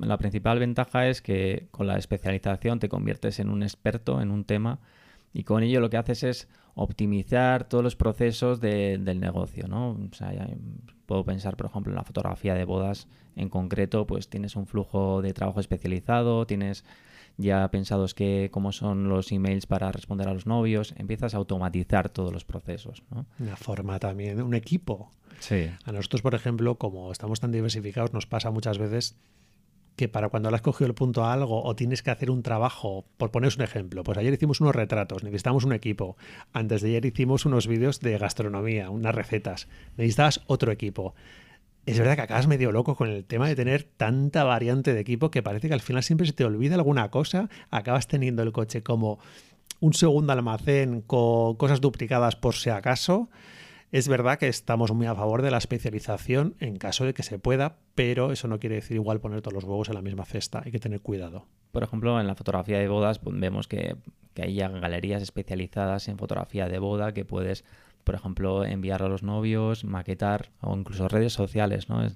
La 0.00 0.18
principal 0.18 0.58
ventaja 0.58 1.06
es 1.06 1.22
que 1.22 1.68
con 1.70 1.86
la 1.86 1.96
especialización 1.96 2.80
te 2.80 2.88
conviertes 2.88 3.38
en 3.38 3.50
un 3.50 3.62
experto 3.62 4.20
en 4.20 4.32
un 4.32 4.44
tema 4.44 4.80
y 5.32 5.44
con 5.44 5.62
ello 5.62 5.78
lo 5.78 5.90
que 5.90 5.96
haces 5.96 6.24
es 6.24 6.48
optimizar 6.74 7.68
todos 7.68 7.84
los 7.84 7.94
procesos 7.94 8.60
del 8.60 9.20
negocio, 9.20 9.68
¿no? 9.68 9.90
O 9.90 10.14
sea, 10.14 10.32
puedo 11.06 11.24
pensar, 11.24 11.56
por 11.56 11.66
ejemplo, 11.66 11.92
en 11.92 11.96
la 11.96 12.02
fotografía 12.02 12.54
de 12.54 12.64
bodas 12.64 13.06
en 13.36 13.48
concreto, 13.48 14.04
pues 14.08 14.28
tienes 14.28 14.56
un 14.56 14.66
flujo 14.66 15.22
de 15.22 15.32
trabajo 15.34 15.60
especializado, 15.60 16.48
tienes 16.48 16.84
ya 17.36 17.68
pensados 17.70 18.14
que 18.14 18.48
cómo 18.52 18.72
son 18.72 19.08
los 19.08 19.32
emails 19.32 19.66
para 19.66 19.92
responder 19.92 20.28
a 20.28 20.34
los 20.34 20.46
novios, 20.46 20.94
empiezas 20.96 21.34
a 21.34 21.38
automatizar 21.38 22.08
todos 22.08 22.32
los 22.32 22.44
procesos, 22.44 23.02
¿no? 23.10 23.26
Una 23.38 23.56
forma 23.56 23.98
también, 23.98 24.40
un 24.40 24.54
equipo. 24.54 25.10
Sí. 25.40 25.70
A 25.84 25.92
nosotros, 25.92 26.22
por 26.22 26.34
ejemplo, 26.34 26.76
como 26.76 27.12
estamos 27.12 27.40
tan 27.40 27.52
diversificados, 27.52 28.12
nos 28.12 28.26
pasa 28.26 28.50
muchas 28.50 28.78
veces 28.78 29.16
que 29.96 30.08
para 30.08 30.28
cuando 30.28 30.50
le 30.50 30.56
has 30.56 30.62
cogido 30.62 30.86
el 30.86 30.94
punto 30.94 31.24
a 31.24 31.32
algo 31.32 31.64
o 31.64 31.74
tienes 31.74 32.02
que 32.02 32.10
hacer 32.10 32.30
un 32.30 32.42
trabajo, 32.42 33.06
por 33.16 33.30
poneros 33.30 33.56
un 33.56 33.62
ejemplo, 33.62 34.04
pues 34.04 34.18
ayer 34.18 34.34
hicimos 34.34 34.60
unos 34.60 34.76
retratos, 34.76 35.24
necesitamos 35.24 35.64
un 35.64 35.72
equipo, 35.72 36.16
antes 36.52 36.82
de 36.82 36.90
ayer 36.90 37.06
hicimos 37.06 37.46
unos 37.46 37.66
vídeos 37.66 38.00
de 38.00 38.18
gastronomía, 38.18 38.90
unas 38.90 39.14
recetas, 39.14 39.68
necesitabas 39.96 40.42
otro 40.46 40.70
equipo. 40.70 41.14
Es 41.86 41.98
verdad 41.98 42.16
que 42.16 42.22
acabas 42.22 42.48
medio 42.48 42.72
loco 42.72 42.96
con 42.96 43.08
el 43.08 43.24
tema 43.24 43.46
de 43.46 43.54
tener 43.54 43.84
tanta 43.84 44.42
variante 44.42 44.92
de 44.92 45.00
equipo 45.00 45.30
que 45.30 45.42
parece 45.42 45.68
que 45.68 45.74
al 45.74 45.80
final 45.80 46.02
siempre 46.02 46.26
se 46.26 46.32
te 46.32 46.44
olvida 46.44 46.74
alguna 46.74 47.12
cosa, 47.12 47.48
acabas 47.70 48.08
teniendo 48.08 48.42
el 48.42 48.50
coche 48.50 48.82
como 48.82 49.20
un 49.78 49.94
segundo 49.94 50.32
almacén 50.32 51.00
con 51.00 51.54
cosas 51.54 51.80
duplicadas 51.80 52.34
por 52.34 52.54
si 52.56 52.70
acaso. 52.70 53.30
Es 53.92 54.08
verdad 54.08 54.38
que 54.38 54.48
estamos 54.48 54.92
muy 54.92 55.06
a 55.06 55.14
favor 55.14 55.42
de 55.42 55.52
la 55.52 55.58
especialización 55.58 56.56
en 56.58 56.76
caso 56.76 57.04
de 57.04 57.14
que 57.14 57.22
se 57.22 57.38
pueda, 57.38 57.76
pero 57.94 58.32
eso 58.32 58.48
no 58.48 58.58
quiere 58.58 58.74
decir 58.74 58.96
igual 58.96 59.20
poner 59.20 59.40
todos 59.40 59.54
los 59.54 59.64
huevos 59.64 59.88
en 59.88 59.94
la 59.94 60.02
misma 60.02 60.24
cesta. 60.24 60.62
Hay 60.64 60.72
que 60.72 60.80
tener 60.80 61.00
cuidado. 61.00 61.46
Por 61.70 61.84
ejemplo, 61.84 62.20
en 62.20 62.26
la 62.26 62.34
fotografía 62.34 62.78
de 62.78 62.88
bodas 62.88 63.20
pues, 63.20 63.38
vemos 63.38 63.68
que, 63.68 63.96
hay 64.36 64.54
ya 64.54 64.68
galerías 64.68 65.22
especializadas 65.22 66.08
en 66.08 66.18
fotografía 66.18 66.68
de 66.68 66.78
boda 66.80 67.14
que 67.14 67.24
puedes, 67.24 67.64
por 68.06 68.14
ejemplo, 68.14 68.64
enviar 68.64 69.02
a 69.02 69.08
los 69.08 69.22
novios, 69.22 69.84
maquetar 69.84 70.50
o 70.62 70.74
incluso 70.74 71.08
redes 71.08 71.34
sociales, 71.34 71.90
¿no? 71.90 72.06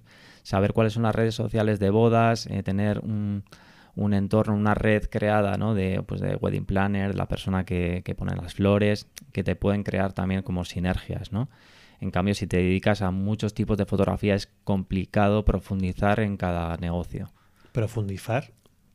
saber 0.42 0.72
cuáles 0.72 0.94
son 0.94 1.02
las 1.02 1.14
redes 1.14 1.34
sociales 1.34 1.78
de 1.80 1.90
bodas, 1.90 2.46
eh, 2.46 2.62
tener 2.62 3.00
un 3.00 3.44
un 3.96 4.14
entorno, 4.14 4.54
una 4.54 4.74
red 4.74 5.04
creada 5.10 5.56
¿no? 5.56 5.74
de, 5.74 6.02
pues 6.02 6.20
de 6.20 6.36
wedding 6.36 6.64
planner, 6.64 7.14
la 7.14 7.26
persona 7.26 7.64
que, 7.64 8.14
pone 8.16 8.34
las 8.36 8.54
flores, 8.54 9.06
que 9.32 9.44
te 9.44 9.56
pueden 9.56 9.82
crear 9.82 10.12
también 10.12 10.42
como 10.42 10.64
sinergias, 10.64 11.32
¿no? 11.32 11.48
En 12.00 12.10
cambio, 12.10 12.34
si 12.34 12.46
te 12.46 12.56
dedicas 12.56 13.02
a 13.02 13.10
muchos 13.10 13.52
tipos 13.52 13.76
de 13.76 13.84
fotografía, 13.84 14.34
es 14.34 14.48
complicado 14.64 15.44
profundizar 15.44 16.20
en 16.20 16.38
cada 16.38 16.78
negocio. 16.78 17.30
Profundizar 17.72 18.52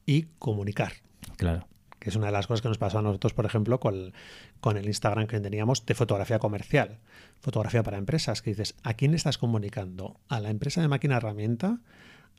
y 0.07 0.23
comunicar. 0.39 0.93
Claro. 1.37 1.67
Que 2.05 2.11
es 2.11 2.15
una 2.15 2.27
de 2.27 2.33
las 2.33 2.45
cosas 2.45 2.61
que 2.61 2.67
nos 2.67 2.77
pasó 2.77 2.99
a 2.99 3.01
nosotros, 3.01 3.33
por 3.33 3.47
ejemplo, 3.47 3.79
con, 3.79 4.13
con 4.59 4.77
el 4.77 4.85
Instagram 4.85 5.25
que 5.25 5.39
teníamos 5.39 5.87
de 5.87 5.95
fotografía 5.95 6.37
comercial, 6.37 6.99
fotografía 7.39 7.81
para 7.81 7.97
empresas, 7.97 8.43
que 8.43 8.51
dices, 8.51 8.75
¿a 8.83 8.93
quién 8.93 9.15
estás 9.15 9.39
comunicando? 9.39 10.19
¿A 10.29 10.39
la 10.39 10.51
empresa 10.51 10.81
de 10.81 10.87
máquina 10.87 11.17
herramienta? 11.17 11.79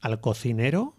¿Al 0.01 0.21
cocinero? 0.21 0.95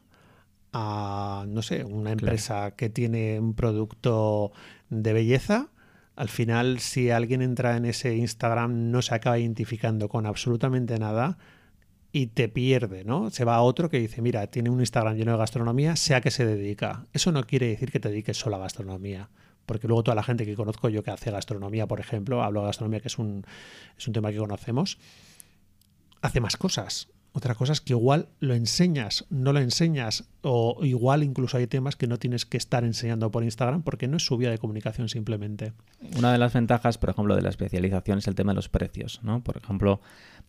a, 0.74 1.46
no 1.48 1.62
sé, 1.62 1.86
una 1.86 2.12
empresa 2.12 2.72
que 2.72 2.90
tiene 2.90 3.40
un 3.40 3.54
producto 3.54 4.52
de 4.90 5.14
belleza, 5.14 5.70
al 6.18 6.28
final 6.28 6.80
si 6.82 7.10
alguien 7.10 7.42
entra 7.42 7.78
en 7.78 7.86
ese 7.86 8.18
Instagram 8.18 8.92
no 8.92 9.02
se 9.02 9.16
acaba 9.16 9.40
identificando 9.40 10.10
con 10.10 10.26
absolutamente 10.26 11.00
nada 11.00 11.38
y 12.18 12.28
te 12.28 12.50
pierde, 12.50 13.04
¿no? 13.04 13.30
Se 13.30 13.46
va 13.46 13.56
a 13.56 13.62
otro 13.62 13.90
que 13.90 14.00
dice, 14.00 14.22
mira, 14.22 14.48
tiene 14.48 14.70
un 14.70 14.80
Instagram 14.80 15.16
lleno 15.16 15.34
de 15.34 15.38
gastronomía, 15.38 15.96
sea 15.96 16.22
que 16.22 16.32
se 16.32 16.46
dedica. 16.46 17.06
Eso 17.14 17.32
no 17.32 17.44
quiere 17.46 17.68
decir 17.68 17.92
que 17.92 18.00
te 18.00 18.10
dediques 18.10 18.38
solo 18.38 18.56
a 18.56 18.60
gastronomía 18.60 19.30
porque 19.68 19.88
luego 19.88 20.02
toda 20.02 20.16
la 20.16 20.24
gente 20.24 20.46
que 20.46 20.56
conozco 20.56 20.88
yo 20.88 21.04
que 21.04 21.12
hace 21.12 21.30
gastronomía, 21.30 21.88
por 21.88 22.00
ejemplo, 22.00 22.42
hablo 22.42 22.62
de 22.62 22.68
gastronomía 22.68 23.02
que 23.02 23.10
es 23.10 23.20
un, 23.20 23.46
es 23.98 24.08
un 24.08 24.14
tema 24.14 24.32
que 24.32 24.38
conocemos, 24.38 24.98
hace 26.22 26.40
más 26.40 26.56
cosas. 26.56 27.10
Otra 27.38 27.54
cosa 27.54 27.72
es 27.72 27.82
que 27.82 27.94
igual 27.94 28.30
lo 28.40 28.56
enseñas, 28.56 29.28
no 29.30 29.54
lo 29.54 29.60
enseñas, 29.60 30.28
o 30.42 30.80
igual 30.82 31.22
incluso 31.22 31.58
hay 31.58 31.68
temas 31.68 31.96
que 31.96 32.08
no 32.08 32.18
tienes 32.18 32.48
que 32.48 32.58
estar 32.58 32.84
enseñando 32.84 33.30
por 33.30 33.44
Instagram 33.44 33.84
porque 33.84 34.08
no 34.08 34.18
es 34.18 34.26
su 34.26 34.38
vía 34.38 34.50
de 34.50 34.58
comunicación 34.58 35.08
simplemente. 35.08 35.74
Una 36.18 36.32
de 36.32 36.40
las 36.40 36.54
ventajas, 36.54 36.98
por 36.98 37.12
ejemplo, 37.12 37.36
de 37.36 37.44
la 37.44 37.50
especialización 37.50 38.18
es 38.18 38.28
el 38.28 38.34
tema 38.34 38.54
de 38.54 38.56
los 38.56 38.70
precios, 38.70 39.20
¿no? 39.22 39.44
Por 39.44 39.56
ejemplo, 39.58 40.02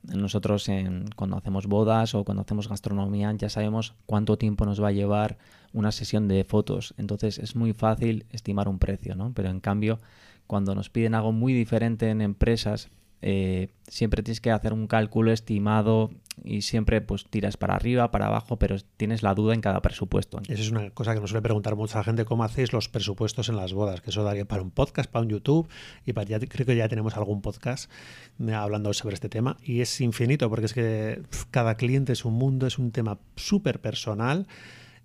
nosotros 0.02 0.66
en, 0.70 1.10
cuando 1.14 1.36
hacemos 1.36 1.66
bodas 1.66 2.14
o 2.14 2.24
cuando 2.24 2.40
hacemos 2.40 2.70
gastronomía 2.70 3.30
ya 3.34 3.50
sabemos 3.50 3.92
cuánto 4.06 4.38
tiempo 4.38 4.64
nos 4.64 4.82
va 4.82 4.88
a 4.88 4.92
llevar 4.92 5.36
una 5.74 5.92
sesión 5.92 6.26
de 6.26 6.42
fotos, 6.44 6.94
entonces 6.96 7.38
es 7.38 7.54
muy 7.54 7.74
fácil 7.74 8.24
estimar 8.30 8.66
un 8.66 8.78
precio, 8.78 9.14
¿no? 9.14 9.34
Pero 9.34 9.50
en 9.50 9.60
cambio, 9.60 10.00
cuando 10.46 10.74
nos 10.74 10.88
piden 10.88 11.14
algo 11.14 11.32
muy 11.32 11.52
diferente 11.52 12.08
en 12.08 12.22
empresas, 12.22 12.88
eh, 13.20 13.70
siempre 13.88 14.22
tienes 14.22 14.40
que 14.40 14.50
hacer 14.50 14.72
un 14.72 14.86
cálculo 14.86 15.32
estimado 15.32 16.10
y 16.44 16.62
siempre 16.62 17.00
pues 17.00 17.24
tiras 17.24 17.56
para 17.56 17.74
arriba, 17.74 18.12
para 18.12 18.26
abajo, 18.26 18.58
pero 18.58 18.76
tienes 18.96 19.24
la 19.24 19.34
duda 19.34 19.54
en 19.54 19.60
cada 19.60 19.82
presupuesto. 19.82 20.40
Esa 20.46 20.62
es 20.62 20.70
una 20.70 20.90
cosa 20.90 21.14
que 21.14 21.20
nos 21.20 21.30
suele 21.30 21.42
preguntar 21.42 21.74
mucha 21.74 22.02
gente, 22.04 22.24
¿cómo 22.24 22.44
hacéis 22.44 22.72
los 22.72 22.88
presupuestos 22.88 23.48
en 23.48 23.56
las 23.56 23.72
bodas? 23.72 24.00
Que 24.00 24.10
eso 24.10 24.22
daría 24.22 24.44
para 24.44 24.62
un 24.62 24.70
podcast, 24.70 25.10
para 25.10 25.24
un 25.24 25.30
YouTube 25.30 25.68
y 26.06 26.12
para 26.12 26.28
ya, 26.28 26.38
creo 26.38 26.64
que 26.64 26.76
ya 26.76 26.88
tenemos 26.88 27.16
algún 27.16 27.42
podcast 27.42 27.90
eh, 28.38 28.52
hablando 28.52 28.92
sobre 28.94 29.14
este 29.14 29.28
tema 29.28 29.56
y 29.62 29.80
es 29.80 30.00
infinito 30.00 30.48
porque 30.48 30.66
es 30.66 30.74
que 30.74 31.22
cada 31.50 31.74
cliente 31.74 32.12
es 32.12 32.24
un 32.24 32.34
mundo, 32.34 32.66
es 32.66 32.78
un 32.78 32.92
tema 32.92 33.18
súper 33.34 33.80
personal, 33.80 34.46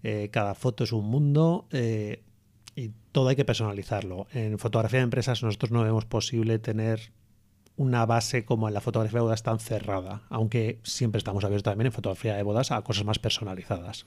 eh, 0.04 0.30
cada 0.32 0.54
foto 0.54 0.84
es 0.84 0.92
un 0.92 1.06
mundo. 1.06 1.68
y 2.76 2.90
todo 3.12 3.30
hay 3.30 3.36
que 3.36 3.46
personalizarlo. 3.46 4.28
En 4.34 4.58
fotografía 4.58 5.00
de 5.00 5.04
empresas 5.04 5.44
nosotros 5.44 5.72
no 5.72 5.84
vemos 5.84 6.06
posible 6.06 6.58
tener 6.58 7.12
una 7.76 8.06
base 8.06 8.46
como 8.46 8.68
en 8.68 8.74
la 8.74 8.82
fotografía 8.82 9.20
de 9.20 9.24
bodas 9.24 9.44
tan 9.44 9.60
cerrada, 9.60 10.22
aunque 10.30 10.80
siempre 10.84 11.18
estamos 11.18 11.44
abiertos 11.44 11.64
también 11.64 11.88
en 11.88 11.92
fotografía 11.92 12.36
de 12.36 12.44
bodas 12.44 12.72
a 12.72 12.82
cosas 12.82 13.06
más 13.06 13.20
personalizadas. 13.20 14.06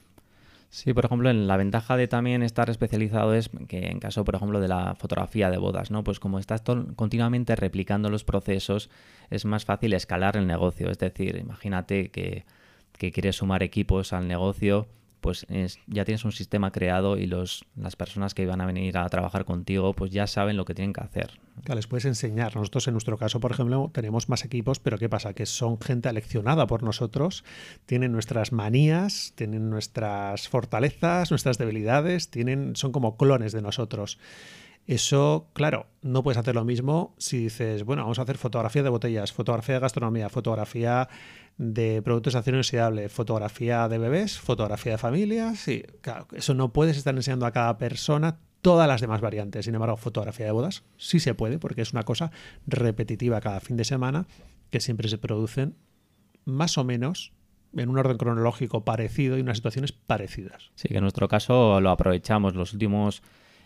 Sí, 0.69 0.93
por 0.93 1.05
ejemplo, 1.05 1.31
en 1.31 1.47
la 1.47 1.57
ventaja 1.57 1.97
de 1.97 2.09
también 2.09 2.43
estar 2.43 2.69
especializado 2.71 3.35
es 3.35 3.51
que 3.69 3.87
en 3.87 4.01
caso, 4.01 4.25
por 4.25 4.35
ejemplo, 4.35 4.61
de 4.61 4.69
la 4.69 4.95
fotografía 4.97 5.51
de 5.51 5.59
bodas, 5.59 5.91
¿no? 5.91 6.03
Pues 6.03 6.19
como 6.21 6.39
estás 6.39 6.63
continuamente 6.97 7.55
replicando 7.57 8.11
los 8.11 8.25
procesos, 8.25 8.91
es 9.31 9.45
más 9.45 9.65
fácil 9.65 9.93
escalar 9.93 10.37
el 10.37 10.47
negocio. 10.47 10.91
Es 10.91 10.99
decir, 10.99 11.37
imagínate 11.37 12.11
que, 12.11 12.45
que 12.99 13.13
quieres 13.13 13.37
sumar 13.37 13.63
equipos 13.63 14.13
al 14.13 14.27
negocio, 14.27 14.89
pues 15.27 15.45
ya 15.89 16.05
tienes 16.05 16.25
un 16.25 16.31
sistema 16.31 16.71
creado 16.71 17.17
y 17.17 17.27
los, 17.27 17.65
las 17.75 17.97
personas 17.97 18.33
que 18.33 18.47
van 18.47 18.61
a 18.61 18.67
venir 18.67 18.97
a 18.97 19.09
trabajar 19.09 19.45
contigo, 19.45 19.93
pues 19.93 20.13
ya 20.13 20.29
saben 20.29 20.57
lo 20.57 20.65
que 20.65 20.73
tienen 20.73 20.93
que 20.93 21.01
hacer. 21.01 21.41
Claro, 21.65 21.75
les 21.75 21.89
puedes 21.89 22.05
enseñar. 22.05 22.55
Nosotros 22.55 22.87
en 22.87 22.95
nuestro 22.95 23.19
caso, 23.19 23.41
por 23.41 23.51
ejemplo, 23.51 23.91
tenemos 23.93 24.29
más 24.29 24.45
equipos, 24.45 24.79
pero 24.79 24.99
¿qué 24.99 25.09
pasa? 25.09 25.35
Que 25.35 25.45
son 25.45 25.81
gente 25.81 26.09
aleccionada 26.09 26.69
por 26.69 26.85
nosotros, 26.85 27.43
tienen 27.87 28.13
nuestras 28.13 28.53
manías, 28.53 29.33
tienen 29.35 29.69
nuestras 29.69 30.49
fortalezas, 30.49 31.33
nuestras 31.33 31.59
debilidades, 31.59 32.31
tienen, 32.31 32.77
son 32.77 32.93
como 32.93 33.17
clones 33.17 33.51
de 33.51 33.63
nosotros. 33.63 34.21
Eso, 34.87 35.49
claro, 35.55 35.89
no 36.03 36.23
puedes 36.23 36.39
hacer 36.39 36.55
lo 36.55 36.65
mismo 36.65 37.17
si 37.19 37.39
dices, 37.39 37.83
bueno, 37.83 38.03
vamos 38.03 38.21
a 38.21 38.23
hacer 38.23 38.39
fotografía 38.39 38.85
de 38.85 38.91
botellas, 38.91 39.33
fotografía 39.33 39.75
de 39.75 39.81
gastronomía, 39.81 40.29
fotografía 40.29 41.09
de 41.59 42.03
productos 42.03 42.35
de 42.35 42.39
acción 42.39 42.57
inoxidable, 42.57 43.09
fotografía 43.09 43.89
de 43.89 43.99
bebés, 43.99 44.39
fotografía 44.39 44.93
de 44.93 44.99
familias. 44.99 45.67
Y 45.69 45.83
claro, 46.01 46.27
eso 46.33 46.55
no 46.55 46.73
puedes 46.73 46.97
estar 46.97 47.15
enseñando 47.15 47.47
a 47.47 47.53
cada 47.53 47.79
persona 47.79 48.39
todas 48.61 48.89
las 48.89 49.01
demás 49.01 49.21
variantes. 49.21 49.65
Sin 49.65 49.75
embargo, 49.75 49.97
fotografía 49.97 50.47
de 50.47 50.53
bodas 50.53 50.85
sí 50.97 51.21
se 51.21 51.35
puede 51.35 51.59
porque 51.59 51.83
es 51.83 51.93
una 51.93 52.03
cosa 52.03 52.31
repetitiva 52.67 53.41
cada 53.41 53.61
fin 53.61 53.77
de 53.77 53.85
semana 53.85 54.27
que 54.71 54.81
siempre 54.81 55.09
se 55.09 55.19
producen 55.19 55.77
más 56.45 56.77
o 56.79 56.85
menos 56.85 57.33
en 57.75 57.89
un 57.89 57.99
orden 57.99 58.17
cronológico 58.17 58.85
parecido 58.85 59.37
y 59.37 59.41
unas 59.41 59.59
situaciones 59.59 59.93
parecidas. 59.93 60.71
Sí, 60.75 60.89
que 60.89 60.97
en 60.97 61.03
nuestro 61.03 61.29
caso 61.29 61.81
lo 61.81 61.91
aprovechamos. 61.91 62.55
Los 62.55 62.73
últimos 62.73 63.23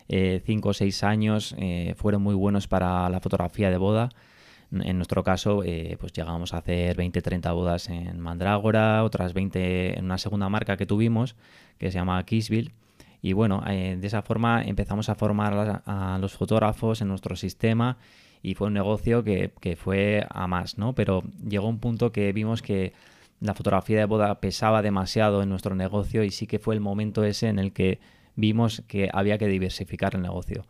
eh, 0.09 0.43
cinco 0.45 0.71
o 0.71 0.75
seis 0.75 1.05
años 1.05 1.55
eh, 1.59 1.95
fueron 1.97 2.23
muy 2.23 2.35
buenos 2.35 2.67
para 2.67 3.09
la 3.09 3.21
fotografía 3.21 3.71
de 3.71 3.77
boda. 3.77 4.11
En 4.73 4.97
nuestro 4.97 5.25
caso, 5.25 5.63
eh, 5.65 5.97
pues 5.99 6.13
llegamos 6.13 6.55
a 6.55 6.59
hacer 6.59 6.97
20-30 6.97 7.53
bodas 7.55 7.89
en 7.89 8.21
Mandrágora, 8.21 9.03
otras 9.03 9.35
20 9.35 9.99
en 9.99 10.05
una 10.05 10.19
segunda 10.19 10.49
marca 10.49 10.77
que 10.77 10.87
tuvimos, 10.87 11.35
que 11.79 11.91
se 11.91 11.99
llama 11.99 12.25
Kissville. 12.25 12.73
Y 13.23 13.33
bueno, 13.33 13.63
de 13.67 14.01
esa 14.03 14.23
forma 14.23 14.63
empezamos 14.63 15.11
a 15.11 15.15
formar 15.15 15.83
a, 15.85 16.19
los 16.19 16.33
fotógrafos 16.33 17.03
en 17.03 17.09
nuestro 17.09 17.37
sistema 17.37 17.99
y 18.43 18.55
fue 18.55 18.69
un 18.69 18.73
negocio 18.73 19.23
que, 19.25 19.53
que, 19.61 19.77
fue 19.77 20.25
a 20.31 20.47
más, 20.47 20.79
¿no? 20.79 20.95
Pero 20.95 21.23
llegó 21.47 21.69
un 21.69 21.81
punto 21.81 22.13
que 22.13 22.33
vimos 22.33 22.63
que 22.63 22.95
la 23.41 23.55
fotografía 23.55 23.99
de 23.99 24.05
boda 24.05 24.41
pesaba 24.41 24.83
demasiado 24.83 25.43
en 25.43 25.49
nuestro 25.49 25.75
negocio 25.75 26.25
y 26.25 26.31
sí 26.31 26.47
que 26.47 26.59
fue 26.59 26.75
el 26.75 26.81
momento 26.81 27.25
ese 27.25 27.49
en 27.49 27.59
el 27.59 27.73
que 27.73 27.99
vimos 28.37 28.83
que 28.87 29.09
había 29.13 29.39
que 29.39 29.47
diversificar 29.47 30.15
el 30.15 30.23
negocio. 30.23 30.67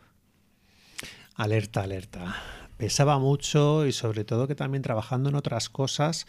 Alerta, 1.34 1.82
alerta. 1.82 2.36
Pesaba 2.80 3.18
mucho 3.18 3.84
y 3.84 3.92
sobre 3.92 4.24
todo 4.24 4.48
que 4.48 4.54
también 4.54 4.80
trabajando 4.80 5.28
en 5.28 5.34
otras 5.34 5.68
cosas 5.68 6.26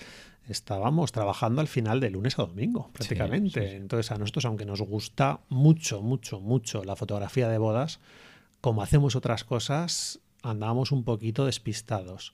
estábamos 0.49 1.13
trabajando 1.13 1.61
al 1.61 1.69
final 1.69 2.01
de 2.01 2.09
lunes 2.09 2.37
a 2.37 2.41
domingo, 2.41 2.89
prácticamente. 2.91 3.77
Entonces 3.77 4.11
a 4.11 4.17
nosotros, 4.17 4.43
aunque 4.43 4.65
nos 4.65 4.81
gusta 4.81 5.39
mucho, 5.47 6.01
mucho, 6.01 6.41
mucho 6.41 6.83
la 6.83 6.97
fotografía 6.97 7.47
de 7.47 7.57
bodas, 7.57 8.01
como 8.59 8.83
hacemos 8.83 9.15
otras 9.15 9.45
cosas, 9.45 10.19
andábamos 10.43 10.91
un 10.91 11.05
poquito 11.05 11.45
despistados. 11.45 12.33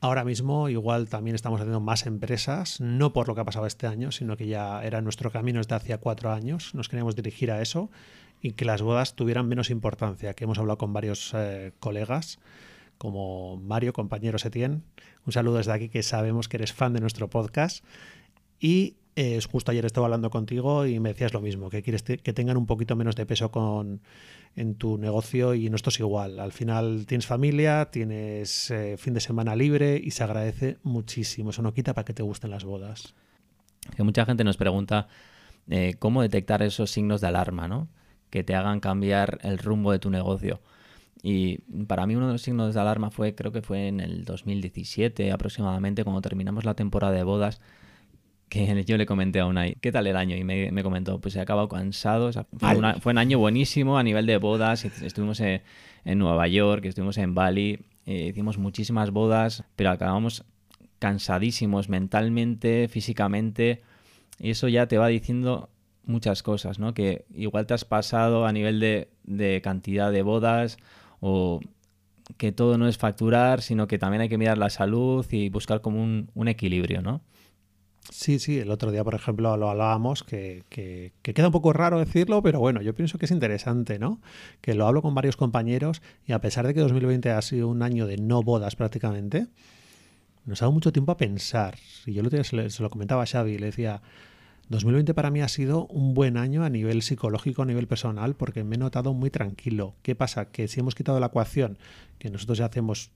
Ahora 0.00 0.24
mismo 0.24 0.68
igual 0.68 1.08
también 1.08 1.36
estamos 1.36 1.60
haciendo 1.60 1.78
más 1.78 2.06
empresas, 2.06 2.80
no 2.80 3.12
por 3.12 3.28
lo 3.28 3.36
que 3.36 3.42
ha 3.42 3.44
pasado 3.44 3.66
este 3.66 3.86
año, 3.86 4.10
sino 4.10 4.36
que 4.36 4.48
ya 4.48 4.82
era 4.82 5.02
nuestro 5.02 5.30
camino 5.30 5.60
desde 5.60 5.76
hacía 5.76 5.98
cuatro 5.98 6.32
años, 6.32 6.74
nos 6.74 6.88
queríamos 6.88 7.14
dirigir 7.14 7.52
a 7.52 7.62
eso 7.62 7.90
y 8.42 8.54
que 8.54 8.64
las 8.64 8.82
bodas 8.82 9.14
tuvieran 9.14 9.46
menos 9.46 9.70
importancia, 9.70 10.34
que 10.34 10.42
hemos 10.42 10.58
hablado 10.58 10.78
con 10.78 10.92
varios 10.92 11.30
eh, 11.32 11.70
colegas 11.78 12.40
como 13.04 13.58
Mario, 13.58 13.92
compañero 13.92 14.38
Setien. 14.38 14.82
Un 15.26 15.32
saludo 15.34 15.58
desde 15.58 15.72
aquí 15.72 15.90
que 15.90 16.02
sabemos 16.02 16.48
que 16.48 16.56
eres 16.56 16.72
fan 16.72 16.94
de 16.94 17.00
nuestro 17.00 17.28
podcast. 17.28 17.84
Y 18.58 18.96
eh, 19.14 19.38
justo 19.42 19.70
ayer 19.70 19.84
estaba 19.84 20.06
hablando 20.06 20.30
contigo 20.30 20.86
y 20.86 21.00
me 21.00 21.10
decías 21.10 21.34
lo 21.34 21.42
mismo, 21.42 21.68
que 21.68 21.82
quieres 21.82 22.02
que 22.02 22.32
tengan 22.32 22.56
un 22.56 22.64
poquito 22.64 22.96
menos 22.96 23.14
de 23.14 23.26
peso 23.26 23.50
con, 23.50 24.00
en 24.56 24.76
tu 24.76 24.96
negocio 24.96 25.52
y 25.52 25.66
esto 25.66 25.90
es 25.90 26.00
igual. 26.00 26.40
Al 26.40 26.52
final 26.52 27.04
tienes 27.04 27.26
familia, 27.26 27.90
tienes 27.90 28.70
eh, 28.70 28.96
fin 28.96 29.12
de 29.12 29.20
semana 29.20 29.54
libre 29.54 30.00
y 30.02 30.12
se 30.12 30.24
agradece 30.24 30.78
muchísimo. 30.82 31.50
Eso 31.50 31.60
no 31.60 31.74
quita 31.74 31.92
para 31.92 32.06
que 32.06 32.14
te 32.14 32.22
gusten 32.22 32.52
las 32.52 32.64
bodas. 32.64 33.14
Que 33.94 34.02
mucha 34.02 34.24
gente 34.24 34.44
nos 34.44 34.56
pregunta 34.56 35.08
eh, 35.68 35.96
cómo 35.98 36.22
detectar 36.22 36.62
esos 36.62 36.90
signos 36.90 37.20
de 37.20 37.26
alarma, 37.26 37.68
¿no? 37.68 37.86
Que 38.30 38.44
te 38.44 38.54
hagan 38.54 38.80
cambiar 38.80 39.40
el 39.42 39.58
rumbo 39.58 39.92
de 39.92 39.98
tu 39.98 40.08
negocio. 40.08 40.62
Y 41.26 41.56
para 41.88 42.06
mí 42.06 42.16
uno 42.16 42.26
de 42.26 42.34
los 42.34 42.42
signos 42.42 42.74
de 42.74 42.80
alarma 42.82 43.10
fue, 43.10 43.34
creo 43.34 43.50
que 43.50 43.62
fue 43.62 43.88
en 43.88 44.00
el 44.00 44.26
2017 44.26 45.32
aproximadamente, 45.32 46.04
cuando 46.04 46.20
terminamos 46.20 46.66
la 46.66 46.74
temporada 46.74 47.14
de 47.14 47.22
bodas 47.22 47.62
que 48.50 48.84
yo 48.86 48.98
le 48.98 49.06
comenté 49.06 49.40
a 49.40 49.46
Unai, 49.46 49.76
¿qué 49.80 49.90
tal 49.90 50.06
el 50.06 50.16
año? 50.16 50.36
Y 50.36 50.44
me, 50.44 50.82
comentó, 50.82 51.22
pues 51.22 51.34
he 51.36 51.40
acabado 51.40 51.66
cansado. 51.70 52.30
fue, 53.00 53.12
un 53.12 53.18
año 53.18 53.38
buenísimo 53.38 53.96
a 53.96 54.02
nivel 54.02 54.26
de 54.26 54.36
bodas. 54.36 54.84
Estuvimos 54.84 55.40
en, 55.40 55.62
Nueva 56.04 56.46
York, 56.46 56.84
estuvimos 56.84 57.16
en 57.16 57.34
Bali, 57.34 57.80
eh, 58.04 58.26
hicimos 58.28 58.58
muchísimas 58.58 59.10
bodas, 59.10 59.64
pero 59.76 59.92
acabamos 59.92 60.44
cansadísimos 60.98 61.88
mentalmente, 61.88 62.88
físicamente. 62.88 63.80
Y 64.38 64.50
eso 64.50 64.68
ya 64.68 64.88
te 64.88 64.98
va 64.98 65.08
diciendo 65.08 65.70
muchas 66.04 66.42
cosas, 66.42 66.78
¿no? 66.78 66.92
Que 66.92 67.24
igual 67.34 67.66
te 67.66 67.72
has 67.72 67.86
pasado 67.86 68.46
a 68.46 68.52
nivel 68.52 68.78
de, 68.78 69.60
cantidad 69.62 70.12
de 70.12 70.22
bodas 70.22 70.76
o 71.26 71.60
que 72.36 72.52
todo 72.52 72.76
no 72.76 72.86
es 72.86 72.98
facturar, 72.98 73.62
sino 73.62 73.86
que 73.86 73.98
también 73.98 74.20
hay 74.20 74.28
que 74.28 74.36
mirar 74.36 74.58
la 74.58 74.68
salud 74.68 75.24
y 75.30 75.48
buscar 75.48 75.80
como 75.80 76.02
un, 76.02 76.48
equilibrio, 76.48 77.00
¿no? 77.00 77.22
Sí, 78.10 78.38
sí, 78.38 78.58
el 78.58 78.70
otro 78.70 78.92
día, 78.92 79.02
por 79.04 79.14
ejemplo, 79.14 79.56
lo 79.56 79.70
hablábamos, 79.70 80.22
que, 80.22 80.64
que, 80.68 81.12
queda 81.22 81.46
un 81.46 81.52
poco 81.52 81.72
raro 81.72 81.98
decirlo, 81.98 82.42
pero 82.42 82.60
bueno, 82.60 82.82
yo 82.82 82.94
pienso 82.94 83.16
que 83.16 83.24
es 83.24 83.30
interesante, 83.30 83.98
¿no? 83.98 84.20
Que 84.60 84.74
lo 84.74 84.86
hablo 84.86 85.00
con 85.00 85.14
varios 85.14 85.38
compañeros 85.38 86.02
y 86.26 86.32
a 86.32 86.42
pesar 86.42 86.66
de 86.66 86.74
que 86.74 86.80
2020 86.80 87.30
ha 87.30 87.40
sido 87.40 87.68
un 87.68 87.82
año 87.82 88.06
de 88.06 88.18
no 88.18 88.42
bodas 88.42 88.76
prácticamente, 88.76 89.46
nos 90.44 90.60
ha 90.60 90.66
dado 90.66 90.72
mucho 90.72 90.92
tiempo 90.92 91.12
a 91.12 91.16
pensar. 91.16 91.78
Y 92.04 92.12
yo 92.12 92.22
día 92.24 92.44
se, 92.44 92.82
lo 92.82 92.90
comentaba 92.90 93.22
a 93.22 93.26
Xavi 93.26 93.52
y 93.52 93.58
le 93.58 93.66
decía, 93.66 94.02
2020 94.68 95.14
para 95.14 95.30
mí 95.30 95.42
ha 95.42 95.48
sido 95.48 95.86
un 95.86 96.14
buen 96.14 96.36
año 96.36 96.64
a 96.64 96.70
nivel 96.70 97.02
psicológico, 97.02 97.62
a 97.62 97.66
nivel 97.66 97.86
personal, 97.86 98.34
porque 98.34 98.64
me 98.64 98.76
he 98.76 98.78
notado 98.78 99.12
muy 99.12 99.30
tranquilo. 99.30 99.94
¿Qué 100.02 100.14
pasa? 100.14 100.50
Que 100.50 100.68
si 100.68 100.80
hemos 100.80 100.94
quitado 100.94 101.20
la 101.20 101.26
ecuación, 101.26 101.78
que 102.18 102.30
nosotros 102.30 102.58
ya 102.58 102.66
hacemos, 102.66 103.10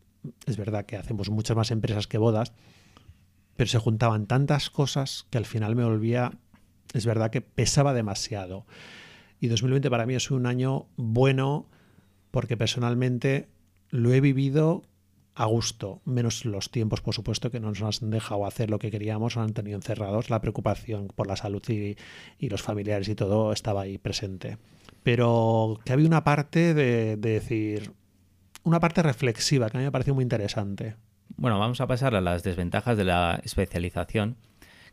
es 0.46 0.56
verdad 0.56 0.84
que 0.84 0.96
hacemos 0.96 1.30
muchas 1.30 1.56
más 1.56 1.70
empresas 1.70 2.06
que 2.06 2.18
bodas, 2.18 2.52
pero 3.56 3.68
se 3.68 3.78
juntaban 3.78 4.26
tantas 4.26 4.70
cosas 4.70 5.26
que 5.30 5.38
al 5.38 5.46
final 5.46 5.74
me 5.74 5.84
volvía, 5.84 6.32
es 6.92 7.06
verdad 7.06 7.30
que 7.30 7.40
pesaba 7.40 7.94
demasiado. 7.94 8.66
Y 9.40 9.48
2020 9.48 9.88
para 9.90 10.06
mí 10.06 10.14
es 10.14 10.30
un 10.30 10.46
año 10.46 10.86
bueno 10.96 11.66
porque 12.30 12.56
personalmente 12.56 13.48
lo 13.90 14.12
he 14.12 14.20
vivido 14.20 14.82
a 15.38 15.46
gusto, 15.46 16.02
menos 16.04 16.44
los 16.44 16.72
tiempos, 16.72 17.00
por 17.00 17.14
supuesto, 17.14 17.52
que 17.52 17.60
no 17.60 17.72
nos 17.72 18.02
han 18.02 18.10
dejado 18.10 18.44
hacer 18.44 18.70
lo 18.70 18.80
que 18.80 18.90
queríamos, 18.90 19.36
o 19.36 19.40
han 19.40 19.52
tenido 19.52 19.76
encerrados, 19.76 20.30
la 20.30 20.40
preocupación 20.40 21.06
por 21.14 21.28
la 21.28 21.36
salud 21.36 21.62
y, 21.68 21.96
los 22.48 22.60
familiares 22.60 23.08
y 23.08 23.14
todo 23.14 23.52
estaba 23.52 23.82
ahí 23.82 23.98
presente. 23.98 24.58
Pero 25.04 25.78
que 25.84 25.92
había 25.92 26.08
una 26.08 26.24
parte 26.24 26.74
de, 26.74 27.16
de 27.16 27.30
decir, 27.30 27.92
una 28.64 28.80
parte 28.80 29.00
reflexiva 29.00 29.70
que 29.70 29.76
a 29.76 29.80
mí 29.80 29.84
me 29.84 29.92
pareció 29.92 30.12
muy 30.12 30.24
interesante. 30.24 30.96
Bueno, 31.36 31.60
vamos 31.60 31.80
a 31.80 31.86
pasar 31.86 32.16
a 32.16 32.20
las 32.20 32.42
desventajas 32.42 32.96
de 32.96 33.04
la 33.04 33.40
especialización, 33.44 34.36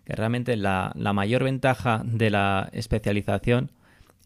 que 0.03 0.13
realmente 0.13 0.55
la, 0.57 0.93
mayor 0.95 1.43
ventaja 1.43 2.03
de 2.05 2.29
la 2.29 2.69
especialización 2.71 3.71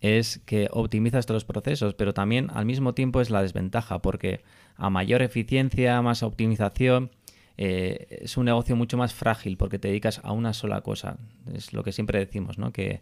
es 0.01 0.39
que 0.45 0.69
optimizas 0.71 1.25
todos 1.25 1.43
los 1.43 1.45
procesos, 1.45 1.93
pero 1.93 2.13
también 2.13 2.49
al 2.53 2.65
mismo 2.65 2.93
tiempo 2.93 3.21
es 3.21 3.29
la 3.29 3.41
desventaja, 3.41 3.99
porque 3.99 4.41
a 4.75 4.89
mayor 4.89 5.21
eficiencia, 5.21 6.01
más 6.01 6.23
optimización, 6.23 7.11
eh, 7.57 8.19
es 8.21 8.37
un 8.37 8.45
negocio 8.45 8.77
mucho 8.77 8.95
más 8.95 9.13
frágil 9.13 9.57
porque 9.57 9.79
te 9.79 9.89
dedicas 9.89 10.21
a 10.23 10.31
una 10.31 10.53
sola 10.53 10.79
cosa. 10.79 11.17
Es 11.53 11.73
lo 11.73 11.83
que 11.83 11.91
siempre 11.91 12.17
decimos, 12.17 12.57
¿no? 12.57 12.71
Que, 12.71 13.01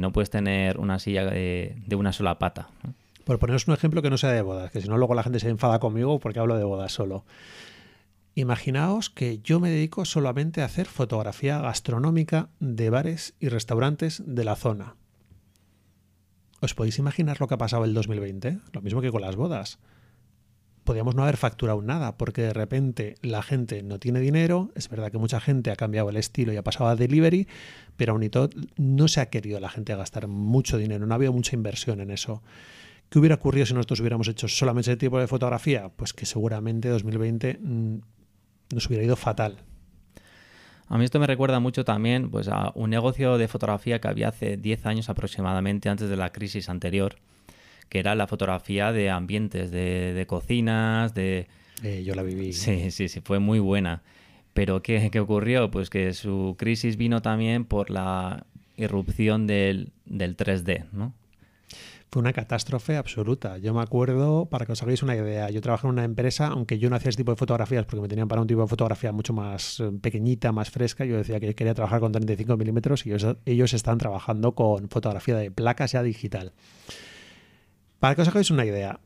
no 0.00 0.10
puedes 0.10 0.30
tener 0.30 0.78
una 0.78 0.98
silla 0.98 1.24
de, 1.24 1.76
una 1.96 2.12
sola 2.12 2.40
pata. 2.40 2.68
Por 3.24 3.38
poneros 3.38 3.68
un 3.68 3.74
ejemplo 3.74 4.02
que 4.02 4.10
no 4.10 4.18
sea 4.18 4.32
de 4.32 4.42
bodas, 4.42 4.72
que 4.72 4.80
si 4.80 4.88
no 4.88 4.98
luego 4.98 5.14
la 5.14 5.22
gente 5.22 5.38
se 5.38 5.48
enfada 5.48 5.78
conmigo 5.78 6.18
porque 6.18 6.40
hablo 6.40 6.56
de 6.56 6.64
bodas 6.64 6.90
solo. 6.90 7.24
Imaginaos 8.34 9.08
que 9.08 9.38
yo 9.38 9.60
me 9.60 9.70
dedico 9.70 10.04
solamente 10.04 10.62
a 10.62 10.64
hacer 10.64 10.86
fotografía 10.86 11.60
gastronómica 11.60 12.48
de 12.58 12.90
bares 12.90 13.34
y 13.38 13.48
restaurantes 13.48 14.22
de 14.26 14.44
la 14.44 14.56
zona. 14.56 14.96
¿Os 16.60 16.74
podéis 16.74 16.98
imaginar 16.98 17.40
lo 17.40 17.48
que 17.48 17.54
ha 17.54 17.58
pasado 17.58 17.84
el 17.84 17.92
2020? 17.92 18.58
Lo 18.72 18.80
mismo 18.80 19.00
que 19.00 19.10
con 19.10 19.20
las 19.20 19.36
bodas. 19.36 19.78
Podríamos 20.84 21.14
no 21.14 21.22
haber 21.22 21.36
facturado 21.36 21.82
nada 21.82 22.16
porque 22.16 22.42
de 22.42 22.52
repente 22.52 23.16
la 23.20 23.42
gente 23.42 23.82
no 23.82 23.98
tiene 23.98 24.20
dinero. 24.20 24.70
Es 24.74 24.88
verdad 24.88 25.10
que 25.10 25.18
mucha 25.18 25.40
gente 25.40 25.70
ha 25.70 25.76
cambiado 25.76 26.08
el 26.08 26.16
estilo 26.16 26.52
y 26.52 26.56
ha 26.56 26.62
pasado 26.62 26.88
a 26.88 26.96
delivery, 26.96 27.48
pero 27.96 28.12
aún 28.12 28.22
y 28.22 28.30
todo 28.30 28.50
no 28.76 29.08
se 29.08 29.20
ha 29.20 29.26
querido 29.26 29.60
la 29.60 29.68
gente 29.68 29.94
gastar 29.96 30.28
mucho 30.28 30.78
dinero. 30.78 31.04
No 31.06 31.12
ha 31.12 31.16
habido 31.16 31.32
mucha 31.32 31.56
inversión 31.56 32.00
en 32.00 32.10
eso. 32.10 32.42
¿Qué 33.10 33.18
hubiera 33.18 33.34
ocurrido 33.34 33.66
si 33.66 33.74
nosotros 33.74 34.00
hubiéramos 34.00 34.28
hecho 34.28 34.48
solamente 34.48 34.90
ese 34.90 34.96
tipo 34.96 35.18
de 35.18 35.26
fotografía? 35.26 35.90
Pues 35.94 36.14
que 36.14 36.24
seguramente 36.24 36.88
2020 36.88 37.58
nos 38.72 38.86
hubiera 38.86 39.04
ido 39.04 39.16
fatal. 39.16 39.58
A 40.88 40.98
mí 40.98 41.04
esto 41.04 41.18
me 41.18 41.26
recuerda 41.26 41.58
mucho 41.58 41.84
también 41.84 42.30
pues, 42.30 42.48
a 42.48 42.70
un 42.74 42.90
negocio 42.90 43.38
de 43.38 43.48
fotografía 43.48 44.00
que 44.00 44.08
había 44.08 44.28
hace 44.28 44.56
10 44.56 44.86
años 44.86 45.08
aproximadamente, 45.08 45.88
antes 45.88 46.08
de 46.08 46.16
la 46.16 46.30
crisis 46.30 46.68
anterior, 46.68 47.16
que 47.88 47.98
era 47.98 48.14
la 48.14 48.26
fotografía 48.26 48.92
de 48.92 49.10
ambientes, 49.10 49.70
de, 49.70 50.24
cocinas, 50.28 51.14
de... 51.14 51.48
Eh, 51.82 52.04
yo 52.04 52.14
la 52.14 52.22
viví. 52.22 52.52
Sí, 52.52 52.90
sí, 52.90 53.08
sí, 53.08 53.20
fue 53.20 53.38
muy 53.40 53.58
buena. 53.58 54.02
Pero 54.54 54.80
¿qué, 54.80 55.10
¿qué, 55.10 55.20
ocurrió? 55.20 55.70
Pues 55.70 55.90
que 55.90 56.14
su 56.14 56.54
crisis 56.58 56.96
vino 56.96 57.20
también 57.20 57.64
por 57.64 57.90
la 57.90 58.46
irrupción 58.76 59.46
del, 59.46 59.92
del 60.06 60.36
3D, 60.36 60.86
¿no? 60.92 61.12
Fue 62.10 62.20
una 62.20 62.32
catástrofe 62.32 62.96
absoluta. 62.96 63.58
Yo 63.58 63.74
me 63.74 63.82
acuerdo, 63.82 64.46
para 64.46 64.64
que 64.64 64.72
os 64.72 64.82
hagáis 64.82 65.02
una 65.02 65.16
idea, 65.16 65.50
yo 65.50 65.60
trabajé 65.60 65.86
en 65.86 65.92
una 65.92 66.04
empresa, 66.04 66.48
aunque 66.48 66.78
yo 66.78 66.88
no 66.88 66.96
hacía 66.96 67.10
ese 67.10 67.18
tipo 67.18 67.32
de 67.32 67.36
fotografías 67.36 67.84
porque 67.84 68.00
me 68.00 68.08
tenían 68.08 68.28
para 68.28 68.40
un 68.40 68.46
tipo 68.46 68.62
de 68.62 68.68
fotografía 68.68 69.12
mucho 69.12 69.32
más 69.32 69.80
eh, 69.80 69.90
pequeñita, 70.00 70.52
más 70.52 70.70
fresca, 70.70 71.04
yo 71.04 71.16
decía 71.16 71.40
que 71.40 71.54
quería 71.54 71.74
trabajar 71.74 72.00
con 72.00 72.12
35 72.12 72.56
milímetros 72.56 73.06
y 73.06 73.12
ellos, 73.12 73.36
ellos 73.44 73.74
están 73.74 73.98
trabajando 73.98 74.54
con 74.54 74.88
fotografía 74.88 75.36
de 75.36 75.50
placas 75.50 75.92
ya 75.92 76.02
digital. 76.02 76.52
Para 77.98 78.14
que 78.14 78.22
os 78.22 78.28
hagáis 78.28 78.50
una 78.50 78.64
idea, 78.64 79.00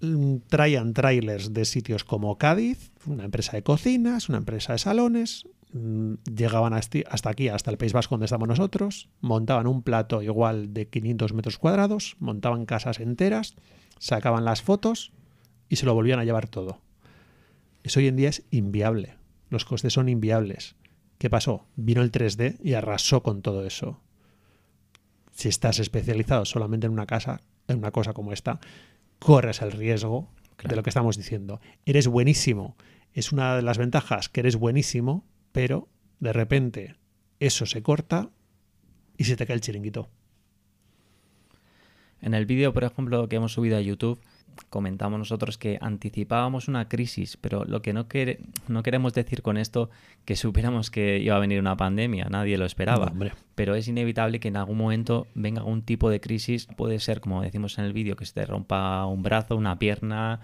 mm, 0.00 0.36
traían 0.48 0.94
trailers 0.94 1.52
de 1.52 1.64
sitios 1.64 2.04
como 2.04 2.38
Cádiz, 2.38 2.92
una 3.06 3.24
empresa 3.24 3.52
de 3.52 3.62
cocinas, 3.62 4.28
una 4.28 4.38
empresa 4.38 4.74
de 4.74 4.78
salones, 4.78 5.46
llegaban 5.72 6.72
hasta 6.74 7.30
aquí, 7.30 7.48
hasta 7.48 7.70
el 7.70 7.78
País 7.78 7.92
Vasco 7.92 8.14
donde 8.14 8.26
estamos 8.26 8.48
nosotros, 8.48 9.08
montaban 9.20 9.66
un 9.66 9.82
plato 9.82 10.22
igual 10.22 10.72
de 10.72 10.88
500 10.88 11.32
metros 11.32 11.58
cuadrados, 11.58 12.16
montaban 12.20 12.66
casas 12.66 13.00
enteras, 13.00 13.54
sacaban 13.98 14.44
las 14.44 14.62
fotos 14.62 15.12
y 15.68 15.76
se 15.76 15.86
lo 15.86 15.94
volvían 15.94 16.20
a 16.20 16.24
llevar 16.24 16.48
todo. 16.48 16.80
Eso 17.82 18.00
hoy 18.00 18.08
en 18.08 18.16
día 18.16 18.28
es 18.28 18.44
inviable. 18.50 19.16
Los 19.50 19.64
costes 19.64 19.92
son 19.92 20.08
inviables. 20.08 20.76
¿Qué 21.18 21.30
pasó? 21.30 21.66
Vino 21.76 22.02
el 22.02 22.12
3D 22.12 22.58
y 22.62 22.74
arrasó 22.74 23.22
con 23.22 23.42
todo 23.42 23.66
eso. 23.66 24.00
Si 25.32 25.48
estás 25.48 25.78
especializado 25.78 26.44
solamente 26.44 26.86
en 26.86 26.92
una 26.92 27.06
casa, 27.06 27.40
en 27.68 27.78
una 27.78 27.90
cosa 27.90 28.12
como 28.12 28.32
esta, 28.32 28.60
corres 29.18 29.62
el 29.62 29.72
riesgo 29.72 30.28
de 30.62 30.76
lo 30.76 30.82
que 30.82 30.90
estamos 30.90 31.16
diciendo. 31.16 31.60
Eres 31.84 32.08
buenísimo. 32.08 32.76
Es 33.12 33.32
una 33.32 33.56
de 33.56 33.62
las 33.62 33.78
ventajas 33.78 34.28
que 34.28 34.40
eres 34.40 34.56
buenísimo, 34.56 35.24
pero 35.54 35.88
de 36.18 36.32
repente 36.32 36.96
eso 37.38 37.64
se 37.64 37.80
corta 37.80 38.28
y 39.16 39.22
se 39.22 39.36
te 39.36 39.46
cae 39.46 39.54
el 39.54 39.60
chiringuito. 39.60 40.10
En 42.20 42.34
el 42.34 42.44
vídeo, 42.44 42.72
por 42.74 42.82
ejemplo, 42.82 43.28
que 43.28 43.36
hemos 43.36 43.52
subido 43.52 43.76
a 43.76 43.80
YouTube, 43.80 44.20
comentamos 44.68 45.16
nosotros 45.16 45.56
que 45.56 45.78
anticipábamos 45.80 46.66
una 46.66 46.88
crisis, 46.88 47.36
pero 47.36 47.64
lo 47.64 47.82
que 47.82 47.92
no, 47.92 48.08
no 48.66 48.82
queremos 48.82 49.14
decir 49.14 49.42
con 49.42 49.56
esto 49.56 49.90
que 50.24 50.34
supiéramos 50.34 50.90
que 50.90 51.20
iba 51.20 51.36
a 51.36 51.38
venir 51.38 51.60
una 51.60 51.76
pandemia, 51.76 52.24
nadie 52.28 52.58
lo 52.58 52.64
esperaba. 52.64 53.12
pero 53.54 53.76
es 53.76 53.86
inevitable 53.86 54.40
que 54.40 54.48
en 54.48 54.56
algún 54.56 54.78
momento 54.78 55.28
venga 55.36 55.60
algún 55.60 55.82
tipo 55.82 56.10
de 56.10 56.20
crisis, 56.20 56.66
puede 56.76 56.98
ser, 56.98 57.20
como 57.20 57.42
decimos 57.42 57.78
en 57.78 57.84
el 57.84 57.92
vídeo, 57.92 58.16
que 58.16 58.26
se 58.26 58.32
te 58.32 58.44
rompa 58.44 59.06
un 59.06 59.22
brazo, 59.22 59.54
una 59.54 59.78
pierna 59.78 60.40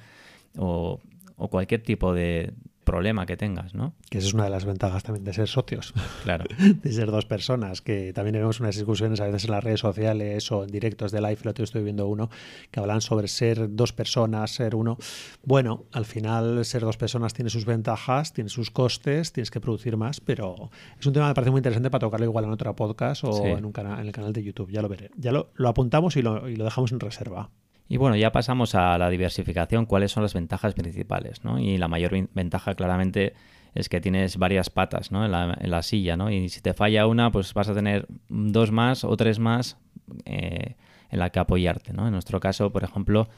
o 0.57 1.01
cualquier 1.37 1.83
tipo 1.83 2.15
de, 2.15 2.53
problema 2.85 3.27
que 3.27 3.37
tengas, 3.37 3.75
¿no? 3.75 3.95
Que 4.09 4.19
esa 4.19 4.29
es 4.29 4.35
una 4.35 4.45
de 4.45 4.51
las 4.51 4.65
ventajas 4.65 5.03
también 5.03 5.25
de 5.25 5.33
ser 5.33 5.49
socios. 5.49 5.95
Claro. 6.25 6.45
de 6.83 6.93
ser 6.93 7.11
dos 7.11 7.25
personas, 7.25 7.81
que 7.81 8.13
también 8.13 8.35
vemos 8.35 8.61
unas 8.61 8.77
discusiones 8.77 9.21
a 9.21 9.27
veces 9.27 9.45
en 9.45 9.53
las 9.53 9.65
redes 9.65 9.81
sociales 9.81 10.51
o 10.53 10.65
en 10.65 10.71
directos 10.71 11.13
de 11.13 11.21
live, 11.21 11.39
lo 11.43 11.51
estoy 11.51 11.83
viendo 11.83 12.07
uno, 12.09 12.31
que 12.71 12.81
hablan 12.81 13.01
sobre 13.01 13.29
ser 13.29 13.75
dos 13.75 13.93
personas, 13.93 14.51
ser 14.51 14.75
uno. 14.75 14.99
Bueno, 15.45 15.85
al 15.93 16.05
final 16.05 16.65
ser 16.65 16.83
dos 16.83 16.97
personas 16.97 17.33
tiene 17.33 17.51
sus 17.51 17.65
ventajas, 17.65 18.33
tiene 18.33 18.51
sus 18.51 18.71
costes, 18.71 19.33
tienes 19.33 19.51
que 19.51 19.61
producir 19.61 19.97
más, 19.97 20.21
pero 20.21 20.71
es 20.99 21.07
un 21.07 21.13
tema 21.13 21.27
que 21.27 21.31
me 21.31 21.35
parece 21.35 21.51
muy 21.51 21.59
interesante 21.59 21.91
para 21.91 22.01
tocarlo 22.01 22.27
igual 22.27 22.45
en 22.45 22.51
otro 22.51 22.75
podcast 22.77 23.25
o 23.25 23.47
en, 23.47 23.65
un 23.65 23.73
canal, 23.73 24.01
en 24.01 24.07
el 24.07 24.13
canal 24.13 24.33
de 24.33 24.43
YouTube, 24.43 24.71
ya 24.71 24.83
lo 24.83 24.89
veré. 24.89 25.11
Ya 25.17 25.33
lo, 25.33 25.51
lo 25.55 25.69
apuntamos 25.69 26.17
y 26.17 26.23
lo, 26.23 26.49
y 26.49 26.57
lo 26.57 26.65
dejamos 26.65 26.93
en 26.93 27.01
reserva. 27.01 27.51
Y 27.91 27.97
bueno, 27.97 28.15
ya 28.15 28.31
pasamos 28.31 28.77
a 28.77 28.97
la 28.99 29.11
diversificación, 29.11 29.85
cuáles 29.85 30.13
son 30.13 30.23
las 30.23 30.33
ventajas 30.33 30.75
principales, 30.75 31.43
¿no? 31.43 31.59
Y 31.59 31.77
la 31.77 31.89
mayor 31.89 32.13
ventaja 32.33 32.77
claramente 32.77 33.35
es 33.75 33.89
que 33.89 34.01
tienes 34.01 34.37
varias 34.37 34.71
patas 34.71 35.11
¿no? 35.11 35.25
en, 35.25 35.33
la, 35.33 35.83
silla, 35.83 36.17
¿no? 36.17 36.31
Y 36.31 36.51
si 36.51 36.61
te 36.61 36.73
falla 36.73 37.09
una, 37.09 37.33
pues 37.33 37.53
vas 37.53 37.69
a 37.69 37.75
tener 37.75 38.07
dos 38.29 38.71
más 38.71 39.03
o 39.03 39.17
tres 39.17 39.41
más 39.41 39.77
eh, 40.25 40.77
en 41.11 41.19
la 41.19 41.31
que 41.31 41.41
apoyarte, 41.41 41.93
¿no? 41.93 42.07
En 42.07 42.13
nuestro 42.13 42.39
caso, 42.39 42.71
por 42.71 42.85
ejemplo, 42.85 43.29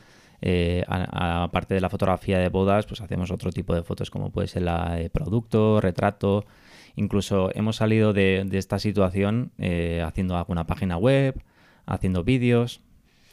eh, 0.43 0.85
aparte 0.87 1.73
de 1.73 1.81
la 1.81 1.89
fotografía 1.89 2.39
de 2.39 2.51
bodas, 2.51 2.85
pues 2.85 3.01
hacemos 3.01 3.31
otro 3.31 3.53
tipo 3.53 3.75
de 3.75 3.83
fotos 3.83 4.11
como 4.11 4.33
puede 4.33 4.49
ser 4.49 4.65
la 4.65 4.97
de 4.97 5.09
producto, 5.09 5.81
retrato, 5.81 6.45
incluso 6.95 7.51
hemos 7.55 7.77
salido 7.77 8.13
de, 8.13 8.47
esta 8.53 8.79
situación 8.79 9.53
eh, 9.57 10.05
haciendo 10.07 10.37
alguna 10.37 10.67
página 10.67 10.99
web, 10.99 11.43
haciendo 11.87 12.23
vídeos, 12.23 12.83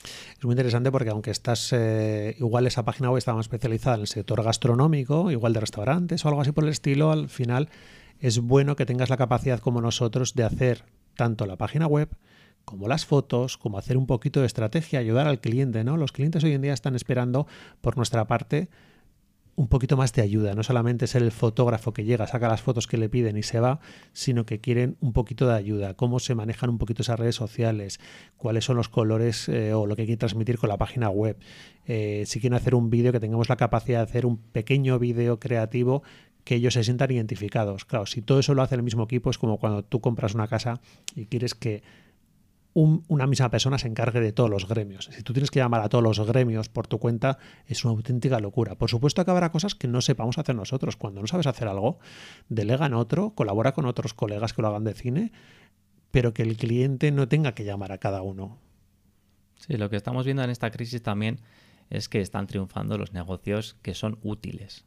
es 0.04 0.46
muy 0.46 0.54
interesante 0.54 0.92
porque 0.92 1.10
aunque 1.10 1.32
estás, 1.32 1.74
eh, 1.74 2.36
igual 2.40 2.68
esa 2.68 2.84
página 2.84 3.10
web 3.10 3.18
está 3.18 3.34
más 3.34 3.46
especializada 3.46 3.96
en 3.96 4.02
el 4.02 4.08
sector 4.08 4.42
gastronómico, 4.44 5.32
igual 5.32 5.54
de 5.54 5.60
restaurantes 5.60 6.24
o 6.24 6.30
algo 6.30 6.42
así 6.42 6.52
por 6.52 6.64
el 6.64 6.70
estilo, 6.70 7.12
al 7.12 7.30
final 7.30 7.70
es 8.20 8.40
bueno 8.40 8.76
que 8.76 8.86
tengas 8.86 9.10
la 9.10 9.18
capacidad 9.18 9.60
como 9.60 9.82
nosotros 9.82 10.34
de 10.36 10.44
hacer 10.44 10.86
tanto 11.16 11.46
la 11.46 11.58
página 11.58 11.88
web 11.88 12.10
como 12.66 12.88
las 12.88 13.06
fotos, 13.06 13.58
como 13.58 13.78
hacer 13.78 13.98
un 13.98 14.06
poquito 14.06 14.42
de 14.42 14.46
estrategia, 14.46 15.00
ayudar 15.00 15.28
al 15.28 15.40
cliente, 15.40 15.84
¿no? 15.84 15.98
Los 15.98 16.12
clientes 16.12 16.44
hoy 16.44 16.54
en 16.54 16.62
día 16.62 16.74
están 16.74 16.96
esperando 16.96 17.48
por 17.82 17.98
nuestra 17.98 18.26
parte 18.26 18.70
un 19.60 19.68
poquito 19.68 19.98
más 19.98 20.14
de 20.14 20.22
ayuda, 20.22 20.56
no 20.56 20.64
solamente 20.64 21.06
ser 21.06 21.22
el 21.22 21.34
fotógrafo 21.34 21.92
que 21.92 22.06
llega, 22.06 22.26
saca 22.28 22.48
las 22.48 22.62
fotos 22.62 22.88
que 22.88 22.96
le 22.96 23.10
piden 23.10 23.36
y 23.36 23.44
se 23.44 23.60
va, 23.60 23.82
sino 24.14 24.46
que 24.46 24.62
quieren 24.62 24.96
un 25.02 25.12
poquito 25.12 25.50
de 25.50 25.54
ayuda, 25.54 25.96
cómo 25.96 26.20
se 26.20 26.34
manejan 26.34 26.70
un 26.70 26.78
poquito 26.78 27.02
esas 27.02 27.20
redes 27.20 27.36
sociales, 27.36 28.00
cuáles 28.38 28.64
son 28.64 28.78
los 28.78 28.88
colores 28.88 29.50
eh, 29.50 29.74
o 29.74 29.86
lo 29.86 29.98
que 29.98 30.04
quieren 30.04 30.18
transmitir 30.18 30.60
con 30.60 30.70
la 30.70 30.78
página 30.78 31.10
web. 31.10 31.38
Eh, 31.88 32.24
si 32.26 32.40
quieren 32.40 32.56
hacer 32.56 32.74
un 32.74 32.90
vídeo, 32.90 33.12
que 33.12 33.20
tengamos 33.20 33.50
la 33.50 33.58
capacidad 33.58 33.98
de 33.98 34.04
hacer 34.04 34.26
un 34.26 34.38
pequeño 34.38 34.98
vídeo 34.98 35.42
creativo 35.42 36.04
que 36.46 36.56
ellos 36.56 36.76
se 36.76 36.86
sientan 36.86 37.12
identificados. 37.12 37.84
Claro, 37.84 38.06
si 38.06 38.22
todo 38.22 38.40
eso 38.40 38.54
lo 38.54 38.62
hace 38.62 38.76
el 38.76 38.84
mismo 38.84 39.04
equipo, 39.04 39.30
es 39.30 39.38
como 39.38 39.58
cuando 39.60 39.84
tú 39.84 40.00
compras 40.00 40.36
una 40.36 40.48
casa 40.48 40.80
y 41.18 41.26
quieres 41.26 41.54
que 41.54 41.84
una 42.80 43.28
misma 43.28 43.50
persona 43.50 43.78
se 43.78 43.88
encargue 43.88 44.22
de 44.22 44.32
todos 44.32 44.50
los 44.50 44.68
gremios. 44.68 45.10
Si 45.12 45.24
tú 45.24 45.34
tienes 45.34 45.52
que 45.52 45.60
llamar 45.60 45.82
a 45.82 45.90
todos 45.90 46.04
los 46.04 46.20
gremios 46.26 46.70
por 46.70 46.88
tu 46.88 47.00
cuenta, 47.00 47.38
es 47.66 47.84
una 47.84 47.94
auténtica 47.94 48.40
locura. 48.40 48.76
Por 48.76 48.90
supuesto 48.90 49.24
que 49.26 49.32
habrá 49.32 49.52
cosas 49.52 49.76
que 49.76 49.88
no 49.88 50.02
sepamos 50.02 50.38
hacer 50.38 50.56
nosotros. 50.56 50.96
Cuando 50.96 51.22
no 51.22 51.28
sabes 51.28 51.48
hacer 51.48 51.68
algo, 51.68 52.00
delega 52.48 52.86
en 52.86 52.94
otro, 52.94 53.32
colabora 53.32 53.74
con 53.74 53.86
otros 53.86 54.14
colegas 54.14 54.54
que 54.54 54.62
lo 54.62 54.70
hagan 54.70 54.84
de 54.84 54.94
cine, 54.94 55.32
pero 56.12 56.34
que 56.34 56.44
el 56.44 56.58
cliente 56.58 57.12
no 57.12 57.28
tenga 57.28 57.54
que 57.54 57.66
llamar 57.66 57.92
a 57.92 57.98
cada 57.98 58.22
uno. 58.22 58.58
Sí, 59.56 59.74
lo 59.74 59.90
que 59.90 59.98
estamos 59.98 60.26
viendo 60.26 60.44
en 60.44 60.50
esta 60.50 60.72
crisis 60.72 61.02
también 61.04 61.42
es 61.90 62.08
que 62.08 62.22
están 62.22 62.48
triunfando 62.48 62.98
los 62.98 63.14
negocios 63.14 63.76
que 63.82 63.94
son 63.94 64.20
útiles. 64.24 64.86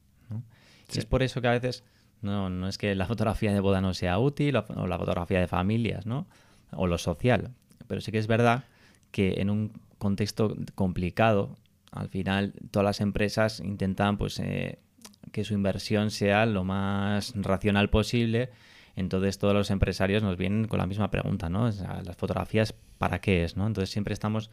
Y 0.95 0.99
es 0.99 1.07
por 1.07 1.23
eso 1.23 1.41
que 1.41 1.49
a 1.49 1.53
veces 1.53 1.85
no, 2.21 2.49
no 2.49 2.69
es 2.69 2.79
que 2.79 2.95
la 2.95 3.07
fotografía 3.07 3.53
de 3.53 3.61
boda 3.61 3.81
no 3.81 3.93
sea 3.95 4.19
útil 4.19 4.57
o 4.57 4.87
la 4.87 4.99
fotografía 4.99 5.41
de 5.41 5.49
familias, 5.49 6.07
¿no? 6.07 6.27
O 6.71 6.87
lo 6.87 6.99
social 6.99 7.55
pero 7.87 8.01
sí 8.01 8.13
que 8.13 8.19
es 8.19 8.27
verdad 8.27 8.65
que 9.11 9.35
en 9.39 9.51
un 9.51 9.73
contexto 9.99 10.57
complicado, 10.75 11.57
al 11.91 12.09
final 12.09 12.55
todas 12.71 12.85
las 12.85 13.01
empresas 13.01 13.61
intentan 13.61 14.17
pues, 14.17 14.39
eh, 14.41 14.79
que 15.31 15.45
su 15.45 15.55
inversión 15.55 16.11
sea 16.11 16.47
lo 16.47 16.65
más 16.65 17.33
racional 17.37 17.91
posible. 17.91 18.51
Entonces 18.97 19.39
todos 19.39 19.55
los 19.55 19.71
empresarios 19.71 20.23
nos 20.23 20.37
vienen 20.37 20.67
con 20.67 20.79
la 20.79 20.87
misma 20.87 21.11
pregunta, 21.11 21.49
¿no? 21.49 21.67
las 21.67 22.17
fotografías, 22.17 22.75
¿para 22.99 23.21
qué 23.21 23.45
es? 23.45 23.57
¿no? 23.57 23.67
Entonces 23.67 23.91
siempre 23.91 24.13
estamos 24.13 24.51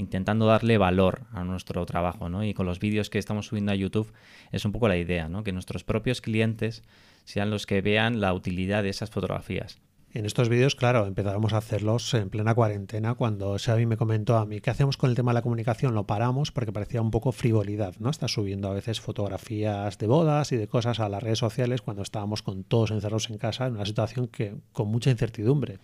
intentando 0.00 0.46
darle 0.46 0.78
valor 0.78 1.22
a 1.32 1.44
nuestro 1.44 1.84
trabajo, 1.86 2.28
¿no? 2.28 2.42
Y 2.42 2.54
con 2.54 2.64
los 2.64 2.78
vídeos 2.78 3.10
que 3.10 3.18
estamos 3.18 3.46
subiendo 3.46 3.72
a 3.72 3.74
YouTube 3.74 4.10
es 4.50 4.64
un 4.64 4.72
poco 4.72 4.88
la 4.88 4.96
idea, 4.96 5.28
¿no? 5.28 5.44
Que 5.44 5.52
nuestros 5.52 5.84
propios 5.84 6.20
clientes 6.22 6.82
sean 7.24 7.50
los 7.50 7.66
que 7.66 7.82
vean 7.82 8.20
la 8.20 8.32
utilidad 8.32 8.82
de 8.82 8.88
esas 8.88 9.10
fotografías. 9.10 9.78
En 10.12 10.26
estos 10.26 10.48
vídeos, 10.48 10.74
claro, 10.74 11.06
empezábamos 11.06 11.52
a 11.52 11.58
hacerlos 11.58 12.12
en 12.14 12.30
plena 12.30 12.52
cuarentena 12.52 13.14
cuando 13.14 13.56
Xavi 13.56 13.86
me 13.86 13.96
comentó 13.96 14.38
a 14.38 14.44
mí, 14.44 14.60
¿qué 14.60 14.70
hacemos 14.70 14.96
con 14.96 15.08
el 15.08 15.14
tema 15.14 15.30
de 15.30 15.34
la 15.34 15.42
comunicación? 15.42 15.94
Lo 15.94 16.04
paramos 16.04 16.50
porque 16.50 16.72
parecía 16.72 17.00
un 17.00 17.12
poco 17.12 17.30
frivolidad, 17.30 17.94
¿no? 18.00 18.10
Está 18.10 18.26
subiendo 18.26 18.68
a 18.68 18.74
veces 18.74 19.00
fotografías 19.00 19.98
de 19.98 20.08
bodas 20.08 20.50
y 20.50 20.56
de 20.56 20.66
cosas 20.66 20.98
a 20.98 21.08
las 21.08 21.22
redes 21.22 21.38
sociales 21.38 21.80
cuando 21.80 22.02
estábamos 22.02 22.42
con 22.42 22.64
todos 22.64 22.90
encerrados 22.90 23.30
en 23.30 23.38
casa 23.38 23.68
en 23.68 23.74
una 23.74 23.86
situación 23.86 24.26
que 24.26 24.56
con 24.72 24.88
mucha 24.88 25.12
incertidumbre. 25.12 25.78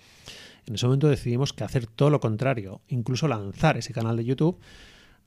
En 0.67 0.75
ese 0.75 0.87
momento 0.87 1.07
decidimos 1.07 1.53
que 1.53 1.63
hacer 1.63 1.87
todo 1.87 2.11
lo 2.11 2.19
contrario, 2.19 2.81
incluso 2.89 3.29
lanzar 3.29 3.77
ese 3.77 3.93
canal 3.93 4.17
de 4.17 4.25
YouTube 4.25 4.59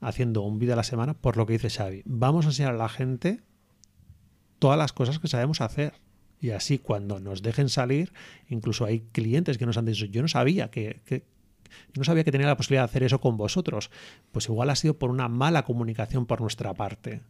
haciendo 0.02 0.42
un 0.42 0.60
vídeo 0.60 0.74
a 0.74 0.78
la 0.78 0.84
semana 0.84 1.14
por 1.14 1.38
lo 1.38 1.46
que 1.46 1.54
dice 1.54 1.70
Xavi. 1.70 2.04
Vamos 2.04 2.46
a 2.46 2.50
enseñar 2.50 2.74
a 2.74 2.78
la 2.78 2.90
gente 2.90 3.40
todas 4.60 4.78
las 4.78 4.92
cosas 4.92 5.20
que 5.20 5.30
sabemos 5.30 5.62
hacer 5.62 5.94
y 6.40 6.52
así 6.52 6.80
cuando 6.80 7.20
nos 7.20 7.42
dejen 7.42 7.70
salir, 7.70 8.14
incluso 8.48 8.86
hay 8.86 9.02
clientes 9.12 9.58
que 9.58 9.66
nos 9.66 9.78
han 9.78 9.86
dicho, 9.86 10.06
yo 10.06 10.22
no 10.22 10.28
sabía 10.28 10.70
que, 10.72 11.24
no 11.96 12.04
sabía 12.04 12.24
que 12.24 12.32
tenía 12.32 12.48
la 12.48 12.58
posibilidad 12.58 12.84
de 12.84 12.90
hacer 12.90 13.04
eso 13.04 13.20
con 13.20 13.38
vosotros. 13.38 13.92
Pues 14.32 14.48
igual 14.48 14.70
ha 14.70 14.76
sido 14.76 14.98
por 14.98 15.10
una 15.10 15.28
mala 15.28 15.64
comunicación 15.64 16.26
por 16.26 16.42
nuestra 16.42 16.74
parte. 16.74 17.22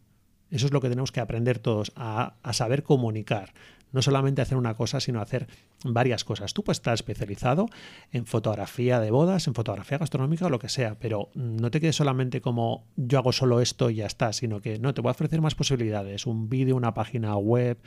Eso 0.51 0.65
es 0.65 0.71
lo 0.71 0.81
que 0.81 0.89
tenemos 0.89 1.11
que 1.11 1.19
aprender 1.19 1.59
todos, 1.59 1.91
a 1.95 2.33
saber 2.53 2.83
comunicar 2.83 3.53
no 3.91 4.01
solamente 4.01 4.41
hacer 4.41 4.57
una 4.57 4.75
cosa, 4.75 4.99
sino 4.99 5.21
hacer 5.21 5.47
varias 5.83 6.23
cosas. 6.23 6.53
Tú 6.53 6.63
puedes 6.63 6.77
estar 6.77 6.93
especializado 6.93 7.67
en 8.11 8.25
fotografía 8.25 8.99
de 8.99 9.11
bodas, 9.11 9.47
en 9.47 9.53
fotografía 9.53 9.97
gastronómica 9.97 10.45
o 10.45 10.49
lo 10.49 10.59
que 10.59 10.69
sea, 10.69 10.95
pero 10.99 11.29
no 11.33 11.71
te 11.71 11.79
quedes 11.79 11.95
solamente 11.95 12.41
como 12.41 12.85
yo 12.95 13.19
hago 13.19 13.31
solo 13.31 13.61
esto 13.61 13.89
y 13.89 13.95
ya 13.95 14.05
está, 14.05 14.33
sino 14.33 14.61
que 14.61 14.79
no, 14.79 14.93
te 14.93 15.01
voy 15.01 15.09
a 15.09 15.11
ofrecer 15.11 15.41
más 15.41 15.55
posibilidades, 15.55 16.25
un 16.25 16.49
vídeo, 16.49 16.75
una 16.75 16.93
página 16.93 17.35
web, 17.37 17.77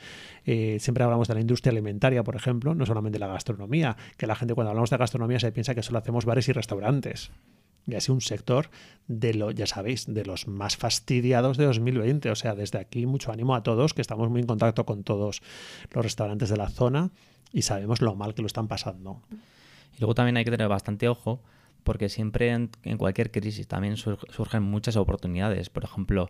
eh, 0.45 0.77
siempre 0.79 1.03
hablamos 1.03 1.27
de 1.27 1.35
la 1.35 1.41
industria 1.41 1.71
alimentaria, 1.71 2.23
por 2.23 2.35
ejemplo, 2.35 2.75
no 2.75 2.85
solamente 2.85 3.19
la 3.19 3.27
gastronomía, 3.27 3.97
que 4.17 4.27
la 4.27 4.35
gente 4.35 4.53
cuando 4.53 4.69
hablamos 4.69 4.89
de 4.89 4.97
gastronomía 4.97 5.39
se 5.39 5.51
piensa 5.51 5.75
que 5.75 5.83
solo 5.83 5.99
hacemos 5.99 6.25
bares 6.25 6.47
y 6.49 6.51
restaurantes 6.51 7.31
y 7.85 7.95
así 7.95 8.11
un 8.11 8.21
sector 8.21 8.69
de 9.07 9.33
lo, 9.33 9.51
ya 9.51 9.67
sabéis, 9.67 10.05
de 10.07 10.25
los 10.25 10.47
más 10.47 10.77
fastidiados 10.77 11.57
de 11.57 11.65
2020. 11.65 12.29
O 12.31 12.35
sea, 12.35 12.55
desde 12.55 12.79
aquí 12.79 13.05
mucho 13.05 13.31
ánimo 13.31 13.55
a 13.55 13.63
todos, 13.63 13.93
que 13.93 14.01
estamos 14.01 14.29
muy 14.29 14.41
en 14.41 14.47
contacto 14.47 14.85
con 14.85 15.03
todos 15.03 15.41
los 15.91 16.03
restaurantes 16.03 16.49
de 16.49 16.57
la 16.57 16.69
zona 16.69 17.11
y 17.51 17.63
sabemos 17.63 18.01
lo 18.01 18.15
mal 18.15 18.33
que 18.33 18.41
lo 18.41 18.47
están 18.47 18.67
pasando. 18.67 19.21
Y 19.95 19.99
luego 19.99 20.15
también 20.15 20.37
hay 20.37 20.45
que 20.45 20.51
tener 20.51 20.67
bastante 20.67 21.07
ojo, 21.07 21.41
porque 21.83 22.09
siempre 22.09 22.51
en, 22.51 22.97
cualquier 22.97 23.31
crisis 23.31 23.67
también 23.67 23.97
surgen 23.97 24.63
muchas 24.63 24.95
oportunidades. 24.95 25.69
Por 25.69 25.83
ejemplo, 25.83 26.29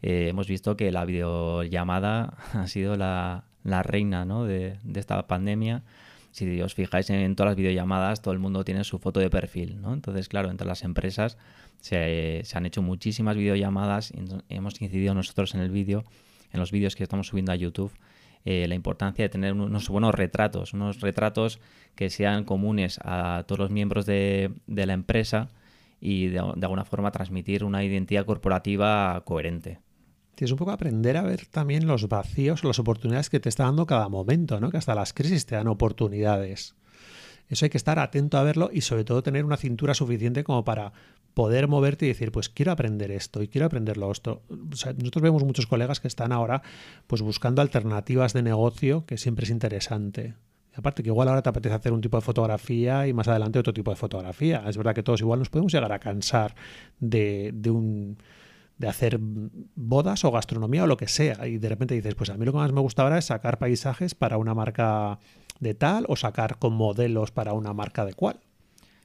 eh, 0.00 0.28
hemos 0.28 0.46
visto 0.46 0.76
que 0.76 0.92
la 0.92 1.04
videollamada 1.04 2.36
ha 2.52 2.66
sido 2.68 2.96
la, 2.96 3.44
reina 3.64 4.24
de, 4.24 4.78
de 4.82 5.00
esta 5.00 5.26
pandemia 5.26 5.82
si 6.32 6.60
os 6.62 6.74
fijáis 6.74 7.10
en 7.10 7.36
todas 7.36 7.50
las 7.50 7.56
videollamadas, 7.56 8.22
todo 8.22 8.32
el 8.32 8.40
mundo 8.40 8.64
tiene 8.64 8.84
su 8.84 8.98
foto 8.98 9.20
de 9.20 9.30
perfil, 9.30 9.80
¿no? 9.80 9.92
Entonces, 9.92 10.28
claro, 10.28 10.50
entre 10.50 10.66
las 10.66 10.82
empresas 10.82 11.36
se, 11.80 12.42
han 12.54 12.66
hecho 12.66 12.80
muchísimas 12.82 13.36
videollamadas 13.36 14.12
y 14.12 14.24
hemos 14.48 14.80
incidido 14.80 15.14
nosotros 15.14 15.54
en 15.54 15.60
el 15.60 15.70
vídeo, 15.70 16.04
en 16.52 16.58
los 16.58 16.72
vídeos 16.72 16.96
que 16.96 17.02
estamos 17.02 17.26
subiendo 17.28 17.52
a 17.52 17.56
YouTube, 17.56 17.92
eh, 18.44 18.66
la 18.66 18.74
importancia 18.74 19.24
de 19.24 19.28
tener 19.28 19.52
unos 19.52 19.88
buenos 19.88 20.14
retratos, 20.14 20.72
unos 20.72 21.00
retratos 21.00 21.60
que 21.94 22.08
sean 22.08 22.44
comunes 22.44 22.98
a 23.04 23.44
todos 23.46 23.58
los 23.58 23.70
miembros 23.70 24.06
de, 24.06 24.50
la 24.66 24.92
empresa 24.94 25.50
y 26.00 26.28
de, 26.28 26.42
de 26.56 26.66
alguna 26.66 26.86
forma 26.86 27.12
transmitir 27.12 27.62
una 27.62 27.84
identidad 27.84 28.24
corporativa 28.24 29.22
coherente. 29.26 29.80
Tienes 30.42 30.54
un 30.54 30.58
poco 30.58 30.72
aprender 30.72 31.16
a 31.16 31.22
ver 31.22 31.46
también 31.46 31.86
los 31.86 32.08
vacíos, 32.08 32.64
las 32.64 32.80
oportunidades 32.80 33.30
que 33.30 33.38
te 33.38 33.48
está 33.48 33.62
dando 33.62 33.86
cada 33.86 34.08
momento, 34.08 34.58
¿no? 34.58 34.70
Que 34.70 34.76
hasta 34.76 34.92
las 34.92 35.12
crisis 35.12 35.46
te 35.46 35.54
dan 35.54 35.68
oportunidades. 35.68 36.74
Eso 37.48 37.64
hay 37.64 37.70
que 37.70 37.76
estar 37.76 38.00
atento 38.00 38.38
a 38.38 38.42
verlo 38.42 38.68
y 38.72 38.80
sobre 38.80 39.04
todo 39.04 39.22
tener 39.22 39.44
una 39.44 39.56
cintura 39.56 39.94
suficiente 39.94 40.42
como 40.42 40.64
para 40.64 40.94
poder 41.32 41.68
moverte 41.68 42.06
y 42.06 42.08
decir, 42.08 42.32
pues 42.32 42.48
quiero 42.48 42.72
aprender 42.72 43.12
esto 43.12 43.40
y 43.40 43.46
quiero 43.46 43.68
aprender 43.68 43.96
lo 43.96 44.08
otro. 44.08 44.42
nosotros 44.48 45.22
vemos 45.22 45.44
muchos 45.44 45.68
colegas 45.68 46.00
que 46.00 46.08
están 46.08 46.32
ahora 46.32 46.62
pues 47.06 47.22
buscando 47.22 47.62
alternativas 47.62 48.32
de 48.32 48.42
negocio, 48.42 49.06
que 49.06 49.18
siempre 49.18 49.44
es 49.44 49.50
interesante. 49.50 50.34
Aparte 50.74 51.04
que 51.04 51.10
igual 51.10 51.28
ahora 51.28 51.42
te 51.42 51.50
apetece 51.50 51.76
hacer 51.76 51.92
un 51.92 52.00
tipo 52.00 52.16
de 52.16 52.22
fotografía 52.22 53.06
y 53.06 53.12
más 53.12 53.28
adelante 53.28 53.60
otro 53.60 53.72
tipo 53.72 53.92
de 53.92 53.96
fotografía. 53.96 54.64
Es 54.66 54.76
verdad 54.76 54.92
que 54.92 55.04
todos 55.04 55.20
igual 55.20 55.38
nos 55.38 55.50
podemos 55.50 55.72
llegar 55.72 55.92
a 55.92 56.00
cansar 56.00 56.56
de 56.98 57.52
un 57.66 58.18
de 58.82 58.88
hacer 58.88 59.18
bodas 59.20 60.24
o 60.24 60.32
gastronomía 60.32 60.82
o 60.82 60.86
lo 60.88 60.96
que 60.96 61.06
sea. 61.06 61.46
Y 61.46 61.58
de 61.58 61.68
repente 61.68 61.94
dices, 61.94 62.16
pues 62.16 62.30
a 62.30 62.36
mí 62.36 62.44
lo 62.44 62.50
que 62.50 62.58
más 62.58 62.72
me 62.72 62.80
gusta 62.80 63.04
ahora 63.04 63.16
es 63.16 63.26
sacar 63.26 63.58
paisajes 63.58 64.16
para 64.16 64.38
una 64.38 64.54
marca 64.54 65.20
de 65.60 65.74
tal 65.74 66.04
o 66.08 66.16
sacar 66.16 66.58
con 66.58 66.72
modelos 66.74 67.30
para 67.30 67.52
una 67.52 67.72
marca 67.72 68.04
de 68.04 68.14
cual. 68.14 68.40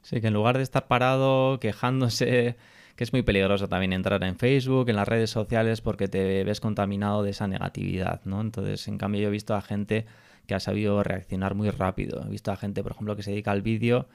Sí, 0.02 0.20
que 0.20 0.28
en 0.28 0.34
lugar 0.34 0.58
de 0.58 0.63
estar 0.63 0.88
parado 0.88 1.60
quejándose, 1.60 2.56
que 2.96 3.04
es 3.04 3.13
muy 3.13 3.22
peligroso 3.22 3.70
también 3.70 3.94
entrar 3.94 4.24
en 4.24 4.36
Facebook, 4.36 4.90
en 4.90 4.96
las 4.96 5.08
redes 5.08 5.30
sociales, 5.30 5.82
porque 5.82 6.08
te 6.08 6.44
ves 6.44 6.60
contaminado 6.60 7.22
de 7.22 7.30
esa 7.30 7.48
negatividad, 7.48 8.22
¿no? 8.26 8.42
Entonces, 8.42 8.88
en 8.88 8.98
cambio, 8.98 9.22
yo 9.22 9.28
he 9.28 9.32
visto 9.32 9.54
a 9.54 9.62
gente 9.62 10.08
que 10.48 10.56
ha 10.56 10.60
sabido 10.60 11.04
reaccionar 11.04 11.54
muy 11.54 11.70
rápido. 11.70 12.24
He 12.26 12.30
visto 12.30 12.52
a 12.52 12.56
gente, 12.56 12.82
por 12.82 12.94
ejemplo, 12.94 13.16
que 13.16 13.22
se 13.22 13.30
dedica 13.30 13.52
al 13.52 13.62
vídeo 13.62 14.08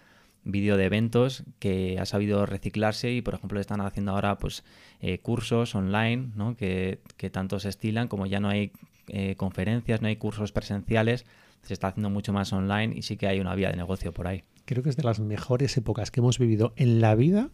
vídeo 0.45 0.77
de 0.77 0.85
eventos 0.85 1.45
que 1.59 1.99
ha 1.99 2.07
sabido 2.07 2.47
reciclarse 2.47 3.13
y 3.13 3.23
por 3.23 3.35
ejemplo 3.35 3.61
están 3.61 3.81
haciendo 3.81 4.13
ahora 4.13 4.39
pues 4.39 4.65
eh, 5.01 5.19
cursos 5.19 5.75
online 5.75 6.31
¿no? 6.35 6.57
que, 6.57 6.99
tanto 7.31 7.61
se 7.61 7.69
estilan 7.69 8.09
como 8.09 8.27
ya 8.27 8.41
no 8.41 8.49
hay 8.49 8.73
eh, 9.09 9.37
conferencias, 9.37 10.03
no 10.03 10.09
hay 10.09 10.17
cursos 10.17 10.53
presenciales, 10.53 11.27
se 11.63 11.75
está 11.75 11.89
haciendo 11.89 12.11
mucho 12.11 12.33
más 12.33 12.53
online 12.53 12.95
y 12.97 13.03
sí 13.03 13.17
que 13.17 13.27
hay 13.27 13.41
una 13.41 13.55
vía 13.55 13.71
de 13.71 13.77
negocio 13.77 14.13
por 14.13 14.27
ahí. 14.27 14.43
Creo 14.65 14.83
que 14.83 14.91
es 14.91 14.97
de 14.97 15.03
las 15.03 15.21
mejores 15.21 15.77
épocas 15.77 16.11
que 16.11 16.21
hemos 16.21 16.39
vivido 16.39 16.73
en 16.77 17.01
la 17.01 17.15
vida 17.15 17.51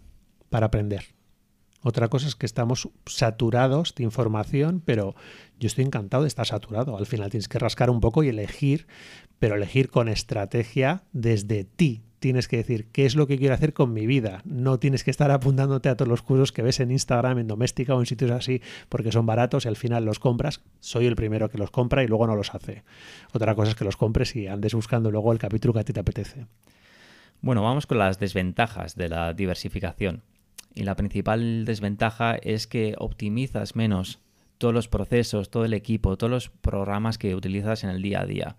para 0.50 0.66
aprender. 0.66 1.04
Otra 1.82 2.08
cosa 2.08 2.26
es 2.26 2.34
que 2.34 2.46
estamos 2.46 2.88
saturados 3.06 3.94
de 3.94 4.02
información, 4.02 4.82
pero 4.84 5.14
yo 5.60 5.68
estoy 5.68 5.84
encantado 5.84 6.24
de 6.24 6.28
estar 6.28 6.46
saturado. 6.46 6.96
Al 6.96 7.06
final 7.06 7.30
tienes 7.30 7.48
que 7.48 7.58
rascar 7.58 7.88
un 7.88 8.00
poco 8.00 8.24
y 8.24 8.28
elegir, 8.28 8.88
pero 9.38 9.54
elegir 9.54 9.88
con 9.88 10.08
estrategia 10.08 11.04
desde 11.12 11.64
ti, 11.64 12.02
tienes 12.18 12.48
que 12.48 12.58
decir 12.58 12.86
qué 12.92 13.06
es 13.06 13.16
lo 13.16 13.26
que 13.26 13.38
quiero 13.38 13.54
hacer 13.54 13.72
con 13.72 13.92
mi 13.92 14.06
vida. 14.06 14.42
No 14.44 14.78
tienes 14.78 15.04
que 15.04 15.10
estar 15.10 15.30
apuntándote 15.30 15.88
a 15.88 15.96
todos 15.96 16.08
los 16.08 16.22
cursos 16.22 16.52
que 16.52 16.62
ves 16.62 16.80
en 16.80 16.90
Instagram, 16.90 17.38
en 17.38 17.46
Doméstica 17.46 17.94
o 17.94 18.00
en 18.00 18.06
sitios 18.06 18.30
así, 18.30 18.62
porque 18.88 19.12
son 19.12 19.26
baratos 19.26 19.64
y 19.64 19.68
al 19.68 19.76
final 19.76 20.04
los 20.04 20.18
compras. 20.18 20.62
Soy 20.80 21.06
el 21.06 21.16
primero 21.16 21.48
que 21.48 21.58
los 21.58 21.70
compra 21.70 22.02
y 22.02 22.08
luego 22.08 22.26
no 22.26 22.36
los 22.36 22.54
hace. 22.54 22.84
Otra 23.32 23.54
cosa 23.54 23.70
es 23.70 23.76
que 23.76 23.84
los 23.84 23.96
compres 23.96 24.34
y 24.36 24.46
andes 24.46 24.74
buscando 24.74 25.10
luego 25.10 25.32
el 25.32 25.38
capítulo 25.38 25.74
que 25.74 25.80
a 25.80 25.84
ti 25.84 25.92
te 25.92 26.00
apetece. 26.00 26.46
Bueno, 27.40 27.62
vamos 27.62 27.86
con 27.86 27.98
las 27.98 28.18
desventajas 28.18 28.96
de 28.96 29.08
la 29.08 29.32
diversificación. 29.32 30.22
Y 30.74 30.84
la 30.84 30.96
principal 30.96 31.64
desventaja 31.64 32.36
es 32.36 32.66
que 32.66 32.94
optimizas 32.98 33.76
menos 33.76 34.20
todos 34.58 34.74
los 34.74 34.88
procesos, 34.88 35.50
todo 35.50 35.64
el 35.64 35.72
equipo, 35.72 36.16
todos 36.18 36.30
los 36.30 36.48
programas 36.50 37.16
que 37.16 37.34
utilizas 37.34 37.84
en 37.84 37.90
el 37.90 38.02
día 38.02 38.20
a 38.20 38.26
día. 38.26 38.56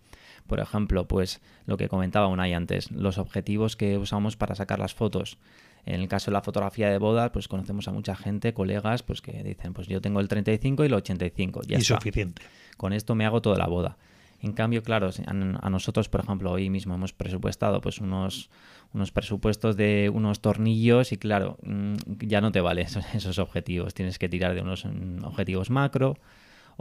Por 0.49 0.59
ejemplo, 0.59 1.07
pues 1.07 1.39
lo 1.65 1.77
que 1.77 1.87
comentaba 1.87 2.27
Unai 2.27 2.53
antes, 2.53 2.91
los 2.91 3.17
objetivos 3.17 3.77
que 3.77 3.97
usamos 3.97 4.35
para 4.35 4.55
sacar 4.55 4.79
las 4.79 4.93
fotos. 4.93 5.37
En 5.85 6.01
el 6.01 6.09
caso 6.09 6.31
de 6.31 6.33
la 6.33 6.41
fotografía 6.41 6.89
de 6.89 6.97
boda, 6.97 7.31
pues 7.31 7.47
conocemos 7.47 7.87
a 7.87 7.93
mucha 7.93 8.15
gente, 8.15 8.53
colegas, 8.53 9.01
pues 9.03 9.21
que 9.21 9.43
dicen, 9.43 9.73
pues 9.73 9.87
yo 9.87 10.01
tengo 10.01 10.19
el 10.19 10.27
35 10.27 10.83
y 10.83 10.87
el 10.87 10.93
85. 10.93 11.61
Ya 11.65 11.77
y 11.77 11.81
suficiente. 11.81 12.41
Con 12.75 12.91
esto 12.91 13.15
me 13.15 13.25
hago 13.25 13.41
toda 13.41 13.57
la 13.57 13.67
boda. 13.67 13.97
En 14.41 14.53
cambio, 14.53 14.83
claro, 14.83 15.09
a 15.27 15.69
nosotros, 15.69 16.07
por 16.09 16.21
ejemplo, 16.21 16.51
hoy 16.51 16.69
mismo 16.69 16.95
hemos 16.95 17.11
presupuestado 17.11 17.81
pues 17.81 17.99
unos, 17.99 18.49
unos 18.93 19.11
presupuestos 19.11 19.75
de 19.75 20.09
unos 20.13 20.39
tornillos 20.39 21.11
y 21.11 21.17
claro, 21.17 21.57
mm, 21.61 21.95
ya 22.19 22.39
no 22.39 22.51
te 22.51 22.61
valen 22.61 22.85
esos, 22.85 23.03
esos 23.13 23.37
objetivos. 23.37 23.93
Tienes 23.93 24.17
que 24.17 24.29
tirar 24.29 24.55
de 24.55 24.61
unos 24.61 24.85
mm, 24.85 25.23
objetivos 25.25 25.69
macro, 25.69 26.17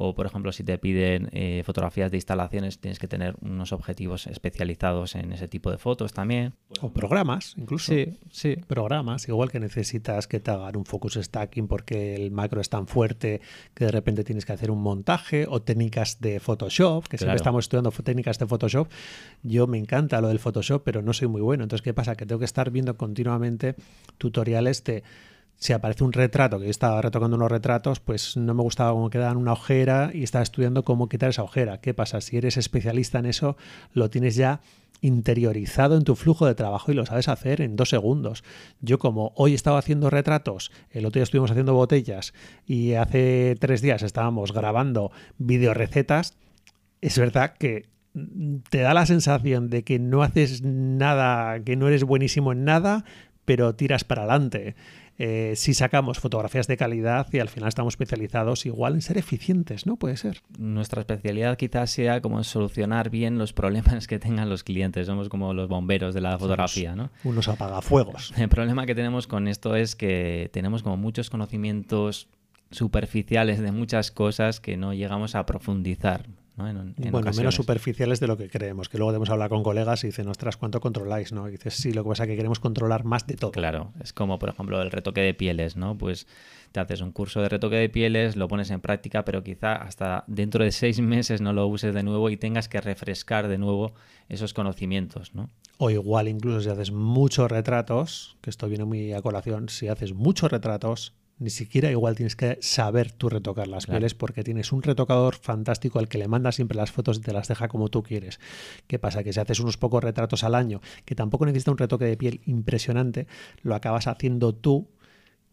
o 0.01 0.15
por 0.15 0.27
ejemplo 0.27 0.53
si 0.53 0.63
te 0.63 0.79
piden 0.79 1.29
eh, 1.33 1.63
fotografías 1.67 2.13
de 2.13 2.19
instalaciones 2.19 2.79
tienes 2.79 3.01
que 3.01 3.09
tener 3.09 3.35
unos 3.41 3.73
objetivos 3.73 4.29
especializados 4.29 5.17
en 5.17 5.33
ese 5.33 5.49
tipo 5.49 5.73
de 5.73 5.79
fotos 5.79 6.13
también. 6.13 6.55
O 6.81 6.93
programas, 6.93 7.55
incluso. 7.57 7.93
Sí, 7.93 8.17
sí. 8.31 8.57
Programas, 8.69 9.29
igual 9.29 9.51
que 9.51 9.59
necesitas 9.59 10.29
que 10.29 10.39
te 10.39 10.53
hagan 10.53 10.77
un 10.77 10.85
focus 10.85 11.19
stacking 11.21 11.67
porque 11.67 12.15
el 12.15 12.31
macro 12.31 12.61
es 12.61 12.71
tan 12.71 12.87
fuerte 12.87 13.41
que 13.75 13.87
de 13.87 13.91
repente 13.91 14.23
tienes 14.23 14.47
que 14.47 14.53
hacer 14.53 14.71
un 14.71 14.81
montaje 14.81 15.47
o 15.49 15.63
técnicas 15.63 16.21
de 16.21 16.39
Photoshop, 16.39 17.09
que 17.09 17.19
siempre 17.19 17.37
estamos 17.37 17.65
estudiando 17.65 17.91
técnicas 17.91 18.39
de 18.39 18.47
Photoshop. 18.47 18.89
Yo 19.43 19.67
me 19.67 19.79
encanta 19.79 20.21
lo 20.21 20.29
del 20.29 20.39
Photoshop, 20.39 20.85
pero 20.85 21.03
no 21.03 21.13
soy 21.13 21.27
muy 21.27 21.41
bueno. 21.41 21.65
Entonces, 21.65 21.83
¿qué 21.83 21.93
pasa? 21.93 22.15
Que 22.15 22.25
tengo 22.25 22.39
que 22.39 22.45
estar 22.45 22.71
viendo 22.71 22.97
continuamente 22.97 23.75
tutoriales 24.17 24.85
de 24.85 25.03
si 25.59 25.73
aparece 25.73 26.05
un 26.05 26.13
retrato, 26.13 26.59
que 26.59 26.67
yo 26.67 26.71
estaba 26.71 27.03
retocando 27.03 27.37
unos 27.37 27.51
retratos, 27.51 28.01
pues 28.01 28.37
no 28.37 28.55
me 28.55 28.63
gustaba 28.63 28.93
cómo 28.93 29.11
quedaban 29.11 29.37
una 29.37 29.53
ojera 29.53 30.11
y 30.15 30.23
estaba 30.23 30.43
estudiando 30.43 30.85
cómo 30.85 31.09
quitar 31.09 31.31
esa 31.31 31.43
ojera. 31.43 31.81
¿Qué 31.81 31.95
pasa? 31.95 32.21
Si 32.21 32.37
eres 32.37 32.57
especialista 32.57 33.19
en 33.19 33.27
eso, 33.27 33.57
lo 33.93 34.09
tienes 34.09 34.37
ya 34.37 34.61
interiorizado 35.01 35.97
en 35.97 36.05
tu 36.05 36.17
flujo 36.17 36.47
de 36.47 36.55
trabajo 36.55 36.91
y 36.91 36.95
lo 36.95 37.07
sabes 37.07 37.29
hacer 37.29 37.61
en 37.61 37.77
dos 37.77 37.91
segundos. 37.91 38.45
Yo 38.81 38.99
como 38.99 39.33
hoy 39.37 39.55
estaba 39.55 39.79
haciendo 39.79 40.11
retratos, 40.11 40.71
el 40.91 41.07
otro 41.07 41.19
día 41.19 41.25
estuvimos 41.25 41.51
haciendo 41.51 41.75
botellas 41.75 42.35
y 42.67 42.95
hace 42.95 43.57
tres 43.59 43.81
días 43.83 44.03
estábamos 44.03 44.53
grabando 44.53 45.11
video 45.39 45.75
recetas, 45.75 46.37
es 47.01 47.19
verdad 47.19 47.55
que 47.59 47.87
te 48.71 48.79
da 48.79 48.95
la 48.95 49.07
sensación 49.07 49.71
de 49.71 49.85
que 49.85 49.99
no 49.99 50.23
haces 50.23 50.63
nada, 50.63 51.61
que 51.61 51.77
no 51.77 51.89
eres 51.89 52.05
buenísimo 52.05 52.53
en 52.53 52.65
nada, 52.65 53.05
pero 53.45 53.75
tiras 53.75 54.05
para 54.05 54.23
adelante. 54.23 54.75
Eh, 55.21 55.55
si 55.57 55.75
sacamos 55.75 56.21
fotografías 56.21 56.69
de 56.69 56.77
calidad 56.77 57.27
y 57.33 57.41
al 57.41 57.49
final 57.49 57.69
estamos 57.69 57.95
especializados 57.95 58.67
igual 58.67 58.95
en 58.95 59.03
ser 59.03 59.19
eficientes, 59.19 59.85
¿no? 59.85 59.97
Puede 59.97 60.17
ser. 60.17 60.43
Nuestra 60.59 61.01
especialidad 61.01 61.59
quizás 61.59 61.91
sea 61.91 62.21
como 62.21 62.45
solucionar 62.45 63.11
bien 63.11 63.37
los 63.37 63.53
problemas 63.53 64.07
que 64.07 64.21
tengan 64.21 64.49
los 64.49 64.63
clientes. 64.63 65.09
Somos 65.09 65.29
como 65.29 65.55
los 65.55 65.69
bomberos 65.69 66.15
de 66.15 66.21
la 66.21 66.39
fotografía, 66.39 66.95
¿no? 66.95 67.11
Unos 67.25 67.49
apagafuegos. 67.49 68.33
El 68.39 68.49
problema 68.49 68.87
que 68.87 68.95
tenemos 68.95 69.27
con 69.27 69.49
esto 69.49 69.75
es 69.75 69.97
que 69.97 70.51
tenemos 70.53 70.85
como 70.85 70.97
muchos 70.97 71.31
conocimientos 71.31 72.29
superficiales 72.71 73.61
de 73.61 73.73
muchas 73.73 74.13
cosas 74.13 74.61
que 74.61 74.77
no 74.77 74.95
llegamos 74.95 75.35
a 75.35 75.45
profundizar. 75.47 76.27
Bueno, 76.59 77.33
menos 77.37 77.55
superficiales 77.55 78.19
de 78.19 78.27
lo 78.27 78.37
que 78.37 78.51
creemos, 78.51 78.89
que 78.89 78.99
luego 78.99 79.13
debemos 79.13 79.31
hablar 79.31 79.49
con 79.49 79.63
colegas 79.63 80.03
y 80.03 80.09
dicen, 80.09 80.29
ostras, 80.29 80.57
¿cuánto 80.57 80.81
controláis? 80.81 81.33
¿no? 81.33 81.49
Y 81.49 81.53
dices, 81.53 81.75
sí, 81.75 81.93
lo 81.93 82.03
que 82.03 82.11
pasa 82.11 82.25
es 82.25 82.31
que 82.31 82.37
queremos 82.37 82.59
controlar 82.59 83.05
más 83.05 83.27
de 83.27 83.37
todo. 83.37 83.53
Claro, 83.53 83.93
es 84.03 84.13
como, 84.13 84.39
por 84.39 84.49
ejemplo, 84.49 84.83
el 84.83 84.91
retoque 84.91 85.21
de 85.21 85.35
pieles, 85.35 85.77
¿no? 85.77 85.97
Pues 85.97 86.27
te 86.73 86.81
haces 86.81 87.01
un 87.01 87.13
curso 87.13 87.41
de 87.41 87.49
retoque 87.49 87.77
de 87.77 87.89
pieles, 87.89 88.37
lo 88.37 88.49
pones 88.49 88.71
en 88.71 88.81
práctica, 88.81 89.25
pero 89.25 89.43
quizá 89.43 89.77
hasta 89.77 90.25
dentro 90.27 90.65
de 90.65 90.73
seis 90.73 91.01
meses 91.01 91.41
no 91.41 91.53
lo 91.53 91.67
uses 91.67 91.95
de 91.95 92.03
nuevo 92.03 92.29
y 92.29 92.37
tengas 92.37 92.69
que 92.69 92.81
refrescar 92.81 93.49
de 93.49 93.59
nuevo 93.59 93.95
esos 94.29 94.53
conocimientos, 94.53 95.35
¿no? 95.35 95.49
O 95.79 95.91
igual 95.91 96.27
incluso 96.27 96.61
si 96.61 96.69
haces 96.69 96.91
muchos 96.91 97.51
retratos, 97.51 98.37
que 98.41 98.51
esto 98.51 98.69
viene 98.69 98.85
muy 98.85 99.13
a 99.13 99.23
colación, 99.23 99.69
si 99.69 99.87
haces 99.87 100.13
muchos 100.13 100.51
retratos, 100.51 101.15
ni 101.39 101.51
siquiera 101.51 101.91
igual 101.91 102.17
tienes 102.17 102.37
que 102.37 102.59
saber 102.61 103.13
tú 103.13 103.29
retocar 103.29 103.69
las 103.69 103.87
pieles 103.87 104.15
porque 104.15 104.43
tienes 104.43 104.73
un 104.73 104.83
retocador 104.83 105.37
fantástico 105.37 105.99
al 105.99 106.09
que 106.09 106.19
le 106.19 106.29
mandas 106.29 106.57
siempre 106.57 106.77
las 106.77 106.91
fotos 106.91 107.19
y 107.19 107.21
te 107.21 107.33
las 107.33 107.49
deja 107.49 107.69
como 107.69 107.89
tú 107.89 108.03
quieres. 108.03 108.41
¿Qué 108.87 108.99
pasa? 108.99 109.23
Que 109.23 109.33
si 109.33 109.41
haces 109.41 109.61
unos 109.61 109.77
pocos 109.77 110.03
retratos 110.03 110.45
al 110.45 110.55
año, 110.55 110.81
que 111.05 111.15
tampoco 111.15 111.47
necesita 111.47 111.71
un 111.71 111.79
retoque 111.79 112.07
de 112.07 112.17
piel 112.17 112.41
impresionante, 112.47 113.27
lo 113.63 113.75
acabas 113.75 114.07
haciendo 114.09 114.55
tú 114.55 114.89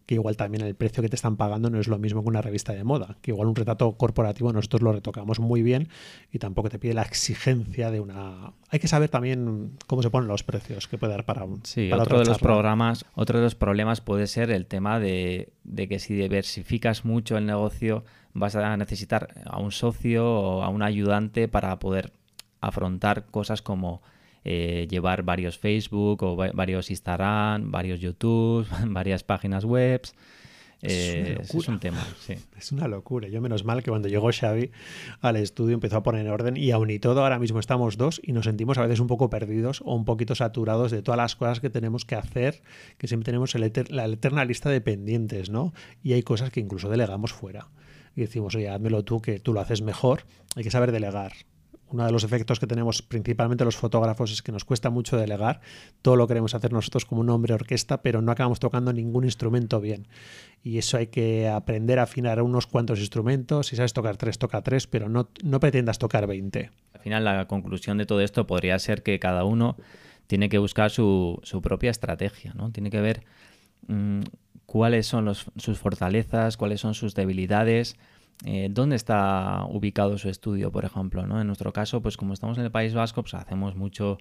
que 0.06 0.14
igual 0.14 0.36
también 0.36 0.64
el 0.64 0.76
precio 0.76 1.02
que 1.02 1.08
te 1.08 1.16
están 1.16 1.36
pagando 1.36 1.68
no 1.68 1.80
es 1.80 1.88
lo 1.88 1.98
mismo 1.98 2.22
que 2.22 2.28
una 2.28 2.40
revista 2.40 2.72
de 2.72 2.84
moda, 2.84 3.18
que 3.22 3.32
igual 3.32 3.48
un 3.48 3.56
retrato 3.56 3.92
corporativo 3.96 4.52
nosotros 4.52 4.82
lo 4.82 4.92
retocamos 4.92 5.40
muy 5.40 5.62
bien 5.62 5.88
y 6.32 6.38
tampoco 6.38 6.68
te 6.68 6.78
pide 6.78 6.94
la 6.94 7.02
exigencia 7.02 7.90
de 7.90 7.98
una... 7.98 8.52
Hay 8.70 8.78
que 8.78 8.86
saber 8.86 9.10
también 9.10 9.72
cómo 9.88 10.02
se 10.02 10.10
ponen 10.10 10.28
los 10.28 10.44
precios 10.44 10.86
que 10.86 10.96
puede 10.96 11.12
dar 11.12 11.24
para 11.24 11.44
un... 11.44 11.60
Sí, 11.64 11.90
otro 11.92 12.20
de 12.20 12.24
los 12.24 12.38
programas, 12.38 13.04
otro 13.14 13.38
de 13.38 13.44
los 13.44 13.56
problemas 13.56 14.00
puede 14.00 14.28
ser 14.28 14.50
el 14.52 14.66
tema 14.66 15.00
de, 15.00 15.52
de 15.64 15.88
que 15.88 15.98
si 15.98 16.14
diversificas 16.14 17.04
mucho 17.04 17.36
el 17.36 17.46
negocio 17.46 18.04
vas 18.32 18.54
a 18.54 18.76
necesitar 18.76 19.42
a 19.44 19.58
un 19.58 19.72
socio 19.72 20.24
o 20.30 20.62
a 20.62 20.68
un 20.68 20.82
ayudante 20.82 21.48
para 21.48 21.76
poder 21.80 22.12
afrontar 22.60 23.26
cosas 23.26 23.60
como 23.60 24.02
eh, 24.48 24.86
llevar 24.88 25.24
varios 25.24 25.58
Facebook 25.58 26.22
o 26.22 26.36
varios 26.36 26.88
Instagram, 26.88 27.72
varios 27.72 27.98
YouTube, 27.98 28.64
varias 28.86 29.24
páginas 29.24 29.64
web. 29.64 30.02
Eh, 30.82 31.38
es, 31.40 31.68
un 31.68 31.80
tema, 31.80 32.06
Es 32.56 32.70
una 32.70 32.86
locura. 32.86 33.26
Yo 33.26 33.40
menos 33.40 33.64
mal 33.64 33.82
que 33.82 33.90
cuando 33.90 34.06
llegó 34.06 34.30
Xavi 34.30 34.70
al 35.20 35.34
estudio 35.34 35.74
empezó 35.74 35.96
a 35.96 36.04
poner 36.04 36.24
en 36.24 36.30
orden 36.30 36.56
y 36.56 36.70
aún 36.70 36.90
y 36.90 37.00
todo 37.00 37.24
ahora 37.24 37.40
mismo 37.40 37.58
estamos 37.58 37.96
dos 37.96 38.20
y 38.22 38.30
nos 38.30 38.44
sentimos 38.44 38.78
a 38.78 38.82
veces 38.82 39.00
un 39.00 39.08
poco 39.08 39.30
perdidos 39.30 39.80
o 39.84 39.96
un 39.96 40.04
poquito 40.04 40.36
saturados 40.36 40.92
de 40.92 41.02
todas 41.02 41.18
las 41.18 41.34
cosas 41.34 41.58
que 41.58 41.68
tenemos 41.68 42.04
que 42.04 42.14
hacer, 42.14 42.62
que 42.98 43.08
siempre 43.08 43.24
tenemos 43.24 43.52
la 43.56 44.04
eterna 44.06 44.44
lista 44.44 44.70
de 44.70 44.80
pendientes, 44.80 45.50
¿no? 45.50 45.72
Y 46.04 46.12
hay 46.12 46.22
cosas 46.22 46.50
que 46.50 46.60
incluso 46.60 46.88
delegamos 46.88 47.32
fuera. 47.32 47.66
Y 48.14 48.20
decimos, 48.20 48.54
oye, 48.54 48.68
házmelo 48.68 49.02
tú, 49.04 49.20
que 49.20 49.40
tú 49.40 49.52
lo 49.52 49.60
haces 49.60 49.82
mejor. 49.82 50.22
Hay 50.54 50.62
que 50.62 50.70
saber 50.70 50.92
delegar 50.92 51.32
uno 51.96 52.04
de 52.04 52.12
los 52.12 52.24
efectos 52.24 52.60
que 52.60 52.66
tenemos 52.66 53.00
principalmente 53.00 53.64
los 53.64 53.76
fotógrafos 53.76 54.30
es 54.30 54.42
que 54.42 54.52
nos 54.52 54.66
cuesta 54.66 54.90
mucho 54.90 55.16
delegar. 55.16 55.60
Todo 56.02 56.16
lo 56.16 56.28
queremos 56.28 56.54
hacer 56.54 56.70
nosotros 56.70 57.06
como 57.06 57.22
un 57.22 57.30
hombre 57.30 57.54
orquesta, 57.54 58.02
pero 58.02 58.20
no 58.20 58.32
acabamos 58.32 58.60
tocando 58.60 58.92
ningún 58.92 59.24
instrumento 59.24 59.80
bien. 59.80 60.06
Y 60.62 60.76
eso 60.76 60.98
hay 60.98 61.06
que 61.06 61.48
aprender 61.48 61.98
a 61.98 62.02
afinar 62.02 62.42
unos 62.42 62.66
cuantos 62.66 63.00
instrumentos. 63.00 63.68
Si 63.68 63.76
sabes 63.76 63.94
tocar 63.94 64.18
tres, 64.18 64.38
toca 64.38 64.60
tres, 64.60 64.86
pero 64.86 65.08
no, 65.08 65.30
no 65.42 65.58
pretendas 65.58 65.98
tocar 65.98 66.26
20. 66.26 66.70
Al 66.92 67.00
final, 67.00 67.24
la 67.24 67.48
conclusión 67.48 67.96
de 67.96 68.04
todo 68.04 68.20
esto 68.20 68.46
podría 68.46 68.78
ser 68.78 69.02
que 69.02 69.18
cada 69.18 69.44
uno 69.44 69.76
tiene 70.26 70.50
que 70.50 70.58
buscar 70.58 70.90
su, 70.90 71.40
propia 71.62 71.90
estrategia, 71.90 72.52
¿no? 72.54 72.70
Tiene 72.72 72.90
que 72.90 73.00
ver 73.00 73.22
mm, 73.88 74.20
cuáles 74.66 75.06
son 75.06 75.34
sus 75.34 75.78
fortalezas, 75.78 76.58
cuáles 76.58 76.80
son 76.80 76.92
sus 76.92 77.14
debilidades 77.14 77.96
eh, 78.44 78.68
dónde 78.70 78.96
está 78.96 79.64
ubicado 79.68 80.18
su 80.18 80.28
estudio, 80.28 80.70
por 80.70 80.84
ejemplo. 80.84 81.26
¿no? 81.26 81.40
En 81.40 81.46
nuestro 81.46 81.72
caso, 81.72 82.02
pues 82.02 82.16
como 82.16 82.34
estamos 82.34 82.58
en 82.58 82.64
el 82.64 82.70
País 82.70 82.94
Vasco, 82.94 83.22
pues 83.22 83.34
hacemos 83.34 83.76
mucho 83.76 84.18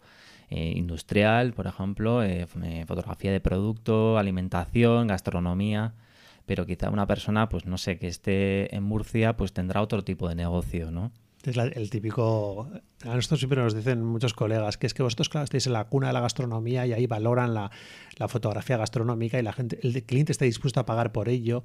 eh, 0.49 0.73
industrial, 0.75 1.54
por 1.54 1.67
ejemplo, 1.67 2.23
eh, 2.23 2.47
fotografía 2.88 3.32
de 3.32 3.41
producto, 3.41 4.17
alimentación, 4.17 5.08
gastronomía. 5.08 5.93
Pero 6.45 6.65
quizá 6.65 6.89
una 6.89 7.08
persona, 7.08 7.49
pues 7.49 7.65
no 7.65 7.78
sé, 7.78 7.97
que 7.97 8.08
esté 8.08 8.73
en 8.75 8.84
Murcia, 8.84 9.36
pues 9.36 9.51
tendrá 9.51 9.82
otro 9.82 10.04
tipo 10.04 10.30
de 10.30 10.36
negocio, 10.36 10.91
¿no? 10.91 11.12
Es 11.43 11.58
el 11.58 11.89
típico. 11.89 12.69
A 13.04 13.15
nosotros 13.15 13.39
siempre 13.39 13.62
nos 13.62 13.75
dicen 13.75 14.04
muchos 14.04 14.34
colegas 14.34 14.78
que 14.78 14.88
es 14.88 14.93
que 14.93 15.04
vosotros, 15.04 15.30
claro, 15.30 15.43
estáis 15.43 15.67
en 15.67 15.73
la 15.73 15.86
cuna 15.86 16.08
de 16.08 16.13
la 16.13 16.19
gastronomía 16.19 16.88
y 16.88 16.93
ahí 16.93 17.06
valoran 17.06 17.54
la, 17.54 17.69
la 18.17 18.28
fotografía 18.28 18.78
gastronómica 18.78 19.38
y 19.39 19.43
la 19.43 19.54
gente, 19.54 19.80
el 19.84 20.04
cliente 20.04 20.32
está 20.32 20.45
dispuesto 20.45 20.80
a 20.80 20.86
pagar 20.86 21.12
por 21.12 21.30
ello. 21.30 21.63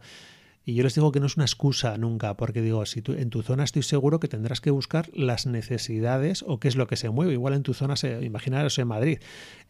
Y 0.64 0.74
yo 0.74 0.82
les 0.82 0.94
digo 0.94 1.10
que 1.10 1.20
no 1.20 1.26
es 1.26 1.36
una 1.36 1.46
excusa 1.46 1.96
nunca, 1.96 2.36
porque 2.36 2.60
digo, 2.60 2.84
si 2.84 3.00
tú, 3.00 3.12
en 3.12 3.30
tu 3.30 3.42
zona 3.42 3.64
estoy 3.64 3.82
seguro 3.82 4.20
que 4.20 4.28
tendrás 4.28 4.60
que 4.60 4.70
buscar 4.70 5.08
las 5.14 5.46
necesidades 5.46 6.44
o 6.46 6.60
qué 6.60 6.68
es 6.68 6.76
lo 6.76 6.86
que 6.86 6.96
se 6.96 7.08
mueve. 7.08 7.32
Igual 7.32 7.54
en 7.54 7.62
tu 7.62 7.72
zona, 7.72 7.96
se, 7.96 8.22
imaginaros 8.22 8.78
en 8.78 8.88
Madrid, 8.88 9.18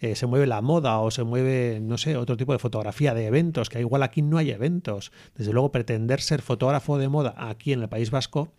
eh, 0.00 0.16
se 0.16 0.26
mueve 0.26 0.48
la 0.48 0.62
moda 0.62 0.98
o 0.98 1.12
se 1.12 1.22
mueve, 1.22 1.78
no 1.80 1.96
sé, 1.96 2.16
otro 2.16 2.36
tipo 2.36 2.52
de 2.52 2.58
fotografía 2.58 3.14
de 3.14 3.26
eventos, 3.26 3.68
que 3.68 3.78
igual 3.78 4.02
aquí 4.02 4.20
no 4.20 4.36
hay 4.36 4.50
eventos. 4.50 5.12
Desde 5.36 5.52
luego, 5.52 5.70
pretender 5.70 6.20
ser 6.20 6.42
fotógrafo 6.42 6.98
de 6.98 7.08
moda 7.08 7.34
aquí 7.36 7.72
en 7.72 7.82
el 7.82 7.88
País 7.88 8.10
Vasco, 8.10 8.52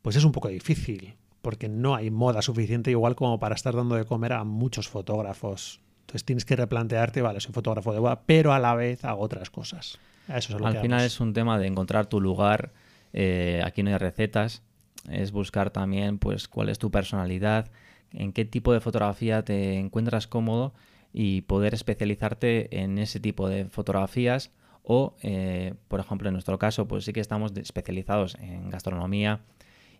pues 0.00 0.16
es 0.16 0.24
un 0.24 0.32
poco 0.32 0.48
difícil, 0.48 1.16
porque 1.42 1.68
no 1.68 1.94
hay 1.94 2.10
moda 2.10 2.40
suficiente 2.40 2.90
igual 2.90 3.16
como 3.16 3.38
para 3.38 3.54
estar 3.54 3.76
dando 3.76 3.96
de 3.96 4.06
comer 4.06 4.32
a 4.32 4.44
muchos 4.44 4.88
fotógrafos. 4.88 5.80
Entonces 6.00 6.24
tienes 6.24 6.46
que 6.46 6.56
replantearte, 6.56 7.20
vale, 7.20 7.40
soy 7.40 7.52
fotógrafo 7.52 7.92
de 7.92 8.00
moda, 8.00 8.22
pero 8.24 8.54
a 8.54 8.58
la 8.58 8.74
vez 8.74 9.04
hago 9.04 9.20
otras 9.20 9.50
cosas. 9.50 9.98
Al 10.28 10.82
final 10.82 11.00
es 11.00 11.20
un 11.20 11.32
tema 11.32 11.58
de 11.58 11.66
encontrar 11.66 12.06
tu 12.06 12.20
lugar. 12.20 12.72
Eh, 13.12 13.62
aquí 13.64 13.82
no 13.82 13.90
hay 13.90 13.98
recetas. 13.98 14.62
Es 15.08 15.32
buscar 15.32 15.70
también 15.70 16.18
pues 16.18 16.48
cuál 16.48 16.68
es 16.68 16.78
tu 16.78 16.90
personalidad, 16.90 17.70
en 18.12 18.32
qué 18.32 18.44
tipo 18.44 18.72
de 18.72 18.80
fotografía 18.80 19.42
te 19.44 19.78
encuentras 19.78 20.26
cómodo 20.26 20.74
y 21.12 21.42
poder 21.42 21.74
especializarte 21.74 22.82
en 22.82 22.98
ese 22.98 23.18
tipo 23.18 23.48
de 23.48 23.64
fotografías 23.64 24.50
o, 24.82 25.14
eh, 25.22 25.74
por 25.88 26.00
ejemplo, 26.00 26.28
en 26.28 26.34
nuestro 26.34 26.58
caso, 26.58 26.86
pues 26.86 27.04
sí 27.04 27.12
que 27.12 27.20
estamos 27.20 27.52
especializados 27.56 28.36
en 28.40 28.70
gastronomía 28.70 29.40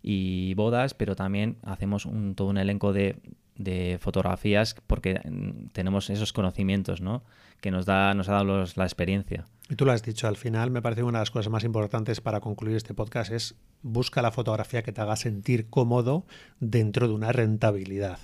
y 0.02 0.54
bodas, 0.54 0.94
pero 0.94 1.16
también 1.16 1.56
hacemos 1.62 2.06
un, 2.06 2.34
todo 2.34 2.48
un 2.48 2.58
elenco 2.58 2.92
de, 2.92 3.16
de 3.56 3.98
fotografías 4.00 4.74
porque 4.86 5.20
mm, 5.24 5.68
tenemos 5.72 6.10
esos 6.10 6.32
conocimientos, 6.32 7.00
¿no? 7.00 7.22
Que 7.60 7.70
nos 7.70 7.84
da, 7.84 8.14
nos 8.14 8.28
ha 8.28 8.32
dado 8.32 8.64
la 8.74 8.84
experiencia. 8.84 9.44
Y 9.68 9.76
tú 9.76 9.84
lo 9.84 9.92
has 9.92 10.02
dicho, 10.02 10.26
al 10.26 10.36
final 10.36 10.70
me 10.70 10.82
parece 10.82 11.02
una 11.02 11.18
de 11.18 11.22
las 11.22 11.30
cosas 11.30 11.52
más 11.52 11.62
importantes 11.64 12.20
para 12.20 12.40
concluir 12.40 12.76
este 12.76 12.94
podcast 12.94 13.30
es 13.30 13.54
busca 13.82 14.22
la 14.22 14.32
fotografía 14.32 14.82
que 14.82 14.92
te 14.92 15.00
haga 15.00 15.16
sentir 15.16 15.68
cómodo 15.68 16.24
dentro 16.58 17.06
de 17.06 17.14
una 17.14 17.32
rentabilidad 17.32 18.18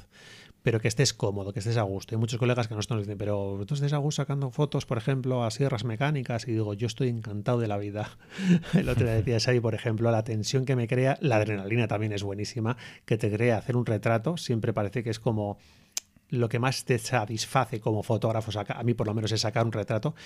pero 0.66 0.81
que 0.81 0.88
estés 0.88 1.14
cómodo, 1.14 1.52
que 1.52 1.61
estés 1.61 1.76
a 1.76 1.83
gusto. 1.83 2.16
Hay 2.16 2.18
muchos 2.18 2.40
colegas 2.40 2.66
que 2.66 2.74
nos 2.74 2.88
dicen, 2.88 3.16
pero 3.16 3.62
tú 3.68 3.74
estés 3.74 3.92
a 3.92 3.98
gusto 3.98 4.22
sacando 4.22 4.50
fotos, 4.50 4.85
por 4.85 4.98
ejemplo, 4.98 5.44
a 5.44 5.50
sierras 5.52 5.85
mecánicas, 5.85 6.48
y 6.48 6.50
digo, 6.55 6.74
yo 6.74 6.88
estoy 6.88 7.09
encantado 7.09 7.61
de 7.61 7.68
la 7.68 7.79
vida. 7.79 8.18
El 8.74 8.88
otro 8.88 9.05
día 9.05 9.14
decías 9.14 9.46
ahí, 9.46 9.61
por 9.61 9.76
ejemplo, 9.76 10.11
la 10.11 10.24
tensión 10.24 10.64
que 10.64 10.74
me 10.74 10.88
crea, 10.88 11.18
la 11.20 11.37
adrenalina 11.37 11.87
también 11.87 12.11
es 12.11 12.24
buenísima, 12.24 12.76
que 13.05 13.16
te 13.16 13.31
crea 13.31 13.59
hacer 13.59 13.76
un 13.76 13.87
retrato, 13.87 14.37
siempre 14.38 14.72
parece 14.72 15.05
que 15.05 15.11
es 15.11 15.20
como 15.20 15.57
lo 16.31 16.48
que 16.48 16.59
más 16.59 16.85
te 16.85 16.98
satisface 16.98 17.81
como 17.81 18.02
fotógrafo, 18.02 18.50
a 18.59 18.83
mí 18.83 18.94
por 18.94 19.07
lo 19.07 19.14
menos 19.14 19.31
es 19.31 19.42
sacar 19.42 19.64
un 19.64 19.70
retrato, 19.70 20.16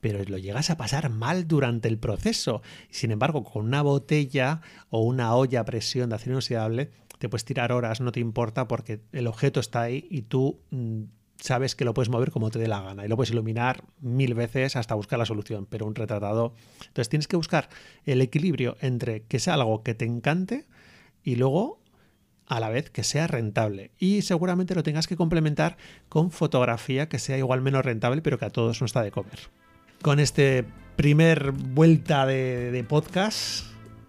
pero 0.00 0.22
lo 0.24 0.36
llegas 0.36 0.68
a 0.68 0.76
pasar 0.76 1.08
mal 1.08 1.48
durante 1.48 1.88
el 1.88 1.96
proceso. 1.96 2.60
Sin 2.90 3.12
embargo, 3.12 3.42
con 3.44 3.64
una 3.64 3.80
botella 3.80 4.60
o 4.90 5.00
una 5.00 5.34
olla 5.34 5.60
a 5.60 5.64
presión 5.64 6.10
de 6.10 6.16
acero 6.16 6.32
inoxidable, 6.32 6.90
te 7.18 7.28
puedes 7.28 7.44
tirar 7.44 7.72
horas, 7.72 8.00
no 8.00 8.12
te 8.12 8.20
importa 8.20 8.68
porque 8.68 9.00
el 9.12 9.26
objeto 9.26 9.60
está 9.60 9.82
ahí 9.82 10.06
y 10.10 10.22
tú 10.22 10.60
mm, 10.70 11.04
sabes 11.36 11.74
que 11.74 11.84
lo 11.84 11.94
puedes 11.94 12.08
mover 12.08 12.30
como 12.30 12.50
te 12.50 12.58
dé 12.58 12.68
la 12.68 12.82
gana 12.82 13.04
y 13.04 13.08
lo 13.08 13.16
puedes 13.16 13.30
iluminar 13.30 13.84
mil 14.00 14.34
veces 14.34 14.76
hasta 14.76 14.94
buscar 14.94 15.18
la 15.18 15.26
solución, 15.26 15.66
pero 15.66 15.86
un 15.86 15.94
retratado... 15.94 16.54
Entonces 16.80 17.08
tienes 17.08 17.28
que 17.28 17.36
buscar 17.36 17.68
el 18.04 18.20
equilibrio 18.22 18.76
entre 18.80 19.22
que 19.22 19.38
sea 19.38 19.54
algo 19.54 19.82
que 19.82 19.94
te 19.94 20.04
encante 20.04 20.66
y 21.22 21.36
luego 21.36 21.80
a 22.46 22.60
la 22.60 22.68
vez 22.68 22.90
que 22.90 23.02
sea 23.02 23.26
rentable. 23.26 23.90
Y 23.98 24.22
seguramente 24.22 24.74
lo 24.74 24.82
tengas 24.82 25.06
que 25.06 25.16
complementar 25.16 25.76
con 26.08 26.30
fotografía 26.30 27.08
que 27.08 27.18
sea 27.18 27.38
igual 27.38 27.60
menos 27.60 27.84
rentable, 27.84 28.22
pero 28.22 28.38
que 28.38 28.44
a 28.44 28.50
todos 28.50 28.80
nos 28.80 28.90
está 28.90 29.02
de 29.02 29.10
comer. 29.10 29.38
Con 30.02 30.20
este 30.20 30.64
primer 30.96 31.52
vuelta 31.52 32.26
de, 32.26 32.84
podcast, 32.88 33.66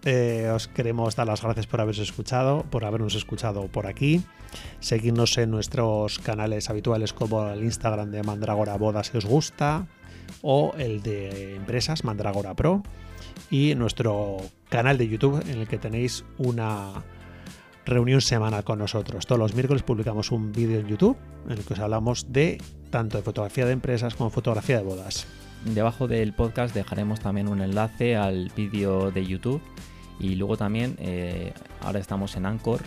eh, 0.08 0.48
os 0.50 0.68
queremos 0.68 1.16
dar 1.16 1.26
las 1.26 1.42
gracias 1.42 1.66
por 1.66 1.82
habernos 1.82 2.08
escuchado, 2.08 2.64
por 2.70 2.86
habernos 2.86 3.14
escuchado 3.14 3.68
por 3.68 3.86
aquí. 3.86 4.22
Seguidnos 4.80 5.36
en 5.36 5.50
nuestros 5.50 6.18
canales 6.18 6.70
habituales 6.70 7.12
como 7.12 7.46
el 7.48 7.62
Instagram 7.62 8.10
de 8.10 8.22
Mandragora 8.22 8.76
Boda 8.78 9.04
si 9.04 9.18
os 9.18 9.26
gusta, 9.26 9.86
o 10.40 10.72
el 10.78 11.02
de 11.02 11.56
empresas 11.56 12.04
Mandragora 12.04 12.54
Pro, 12.54 12.82
y 13.50 13.74
nuestro 13.74 14.38
canal 14.70 14.96
de 14.96 15.08
YouTube 15.08 15.42
en 15.46 15.60
el 15.60 15.68
que 15.68 15.76
tenéis 15.76 16.24
una 16.38 17.04
reunión 17.84 18.22
semanal 18.22 18.64
con 18.64 18.78
nosotros. 18.78 19.26
Todos 19.26 19.38
los 19.38 19.54
miércoles 19.54 19.82
publicamos 19.82 20.32
un 20.32 20.52
vídeo 20.52 20.80
en 20.80 20.86
YouTube 20.86 21.18
en 21.46 21.58
el 21.58 21.64
que 21.64 21.74
os 21.74 21.80
hablamos 21.80 22.32
de 22.32 22.56
tanto 22.90 23.18
de 23.18 23.22
fotografía 23.22 23.66
de 23.66 23.72
empresas 23.72 24.14
como 24.14 24.30
fotografía 24.30 24.78
de 24.78 24.84
bodas. 24.84 25.26
Debajo 25.66 26.08
del 26.08 26.32
podcast 26.32 26.74
dejaremos 26.74 27.20
también 27.20 27.48
un 27.48 27.60
enlace 27.60 28.16
al 28.16 28.50
vídeo 28.56 29.10
de 29.10 29.26
YouTube 29.26 29.60
y 30.18 30.34
luego 30.34 30.56
también 30.56 30.96
eh, 30.98 31.52
ahora 31.82 32.00
estamos 32.00 32.36
en 32.36 32.46
Anchor 32.46 32.80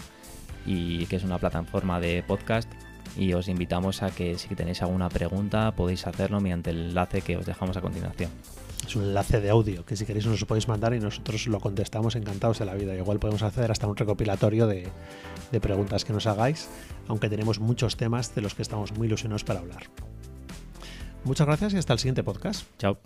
y 0.66 1.06
que 1.08 1.16
es 1.16 1.24
una 1.24 1.38
plataforma 1.38 2.00
de 2.00 2.24
podcast 2.24 2.70
y 3.18 3.34
os 3.34 3.48
invitamos 3.48 4.04
a 4.04 4.12
que 4.12 4.38
si 4.38 4.56
tenéis 4.56 4.82
alguna 4.82 5.10
pregunta 5.10 5.74
podéis 5.76 6.08
hacerlo 6.08 6.40
mediante 6.40 6.70
el 6.70 6.90
enlace 6.90 7.22
que 7.22 7.38
os 7.38 7.46
dejamos 7.46 7.78
a 7.78 7.82
continuación. 7.82 8.32
Es 8.86 8.96
un 8.96 9.04
enlace 9.04 9.40
de 9.42 9.50
audio 9.50 9.86
que 9.86 9.96
si 9.96 10.06
queréis 10.06 10.26
nos 10.26 10.42
lo 10.42 10.48
podéis 10.48 10.68
mandar 10.68 10.94
y 10.94 11.00
nosotros 11.00 11.46
lo 11.48 11.60
contestamos 11.60 12.16
encantados 12.16 12.60
de 12.60 12.66
la 12.66 12.74
vida. 12.74 12.96
Igual 12.96 13.20
podemos 13.20 13.44
hacer 13.44 13.72
hasta 13.72 13.88
un 13.88 13.96
recopilatorio 13.96 14.66
de, 14.68 14.88
de 15.52 15.62
preguntas 15.62 16.04
que 16.04 16.14
nos 16.14 16.26
hagáis, 16.26 16.68
aunque 17.08 17.30
tenemos 17.30 17.60
muchos 17.60 17.96
temas 17.96 18.34
de 18.34 18.42
los 18.42 18.56
que 18.56 18.64
estamos 18.64 18.92
muy 18.94 19.08
ilusionados 19.08 19.44
para 19.44 19.60
hablar. 19.60 19.84
Muchas 21.24 21.46
gracias 21.46 21.74
y 21.74 21.78
hasta 21.78 21.94
el 21.94 22.00
siguiente 22.00 22.24
podcast. 22.24 22.66
Chao. 22.80 22.98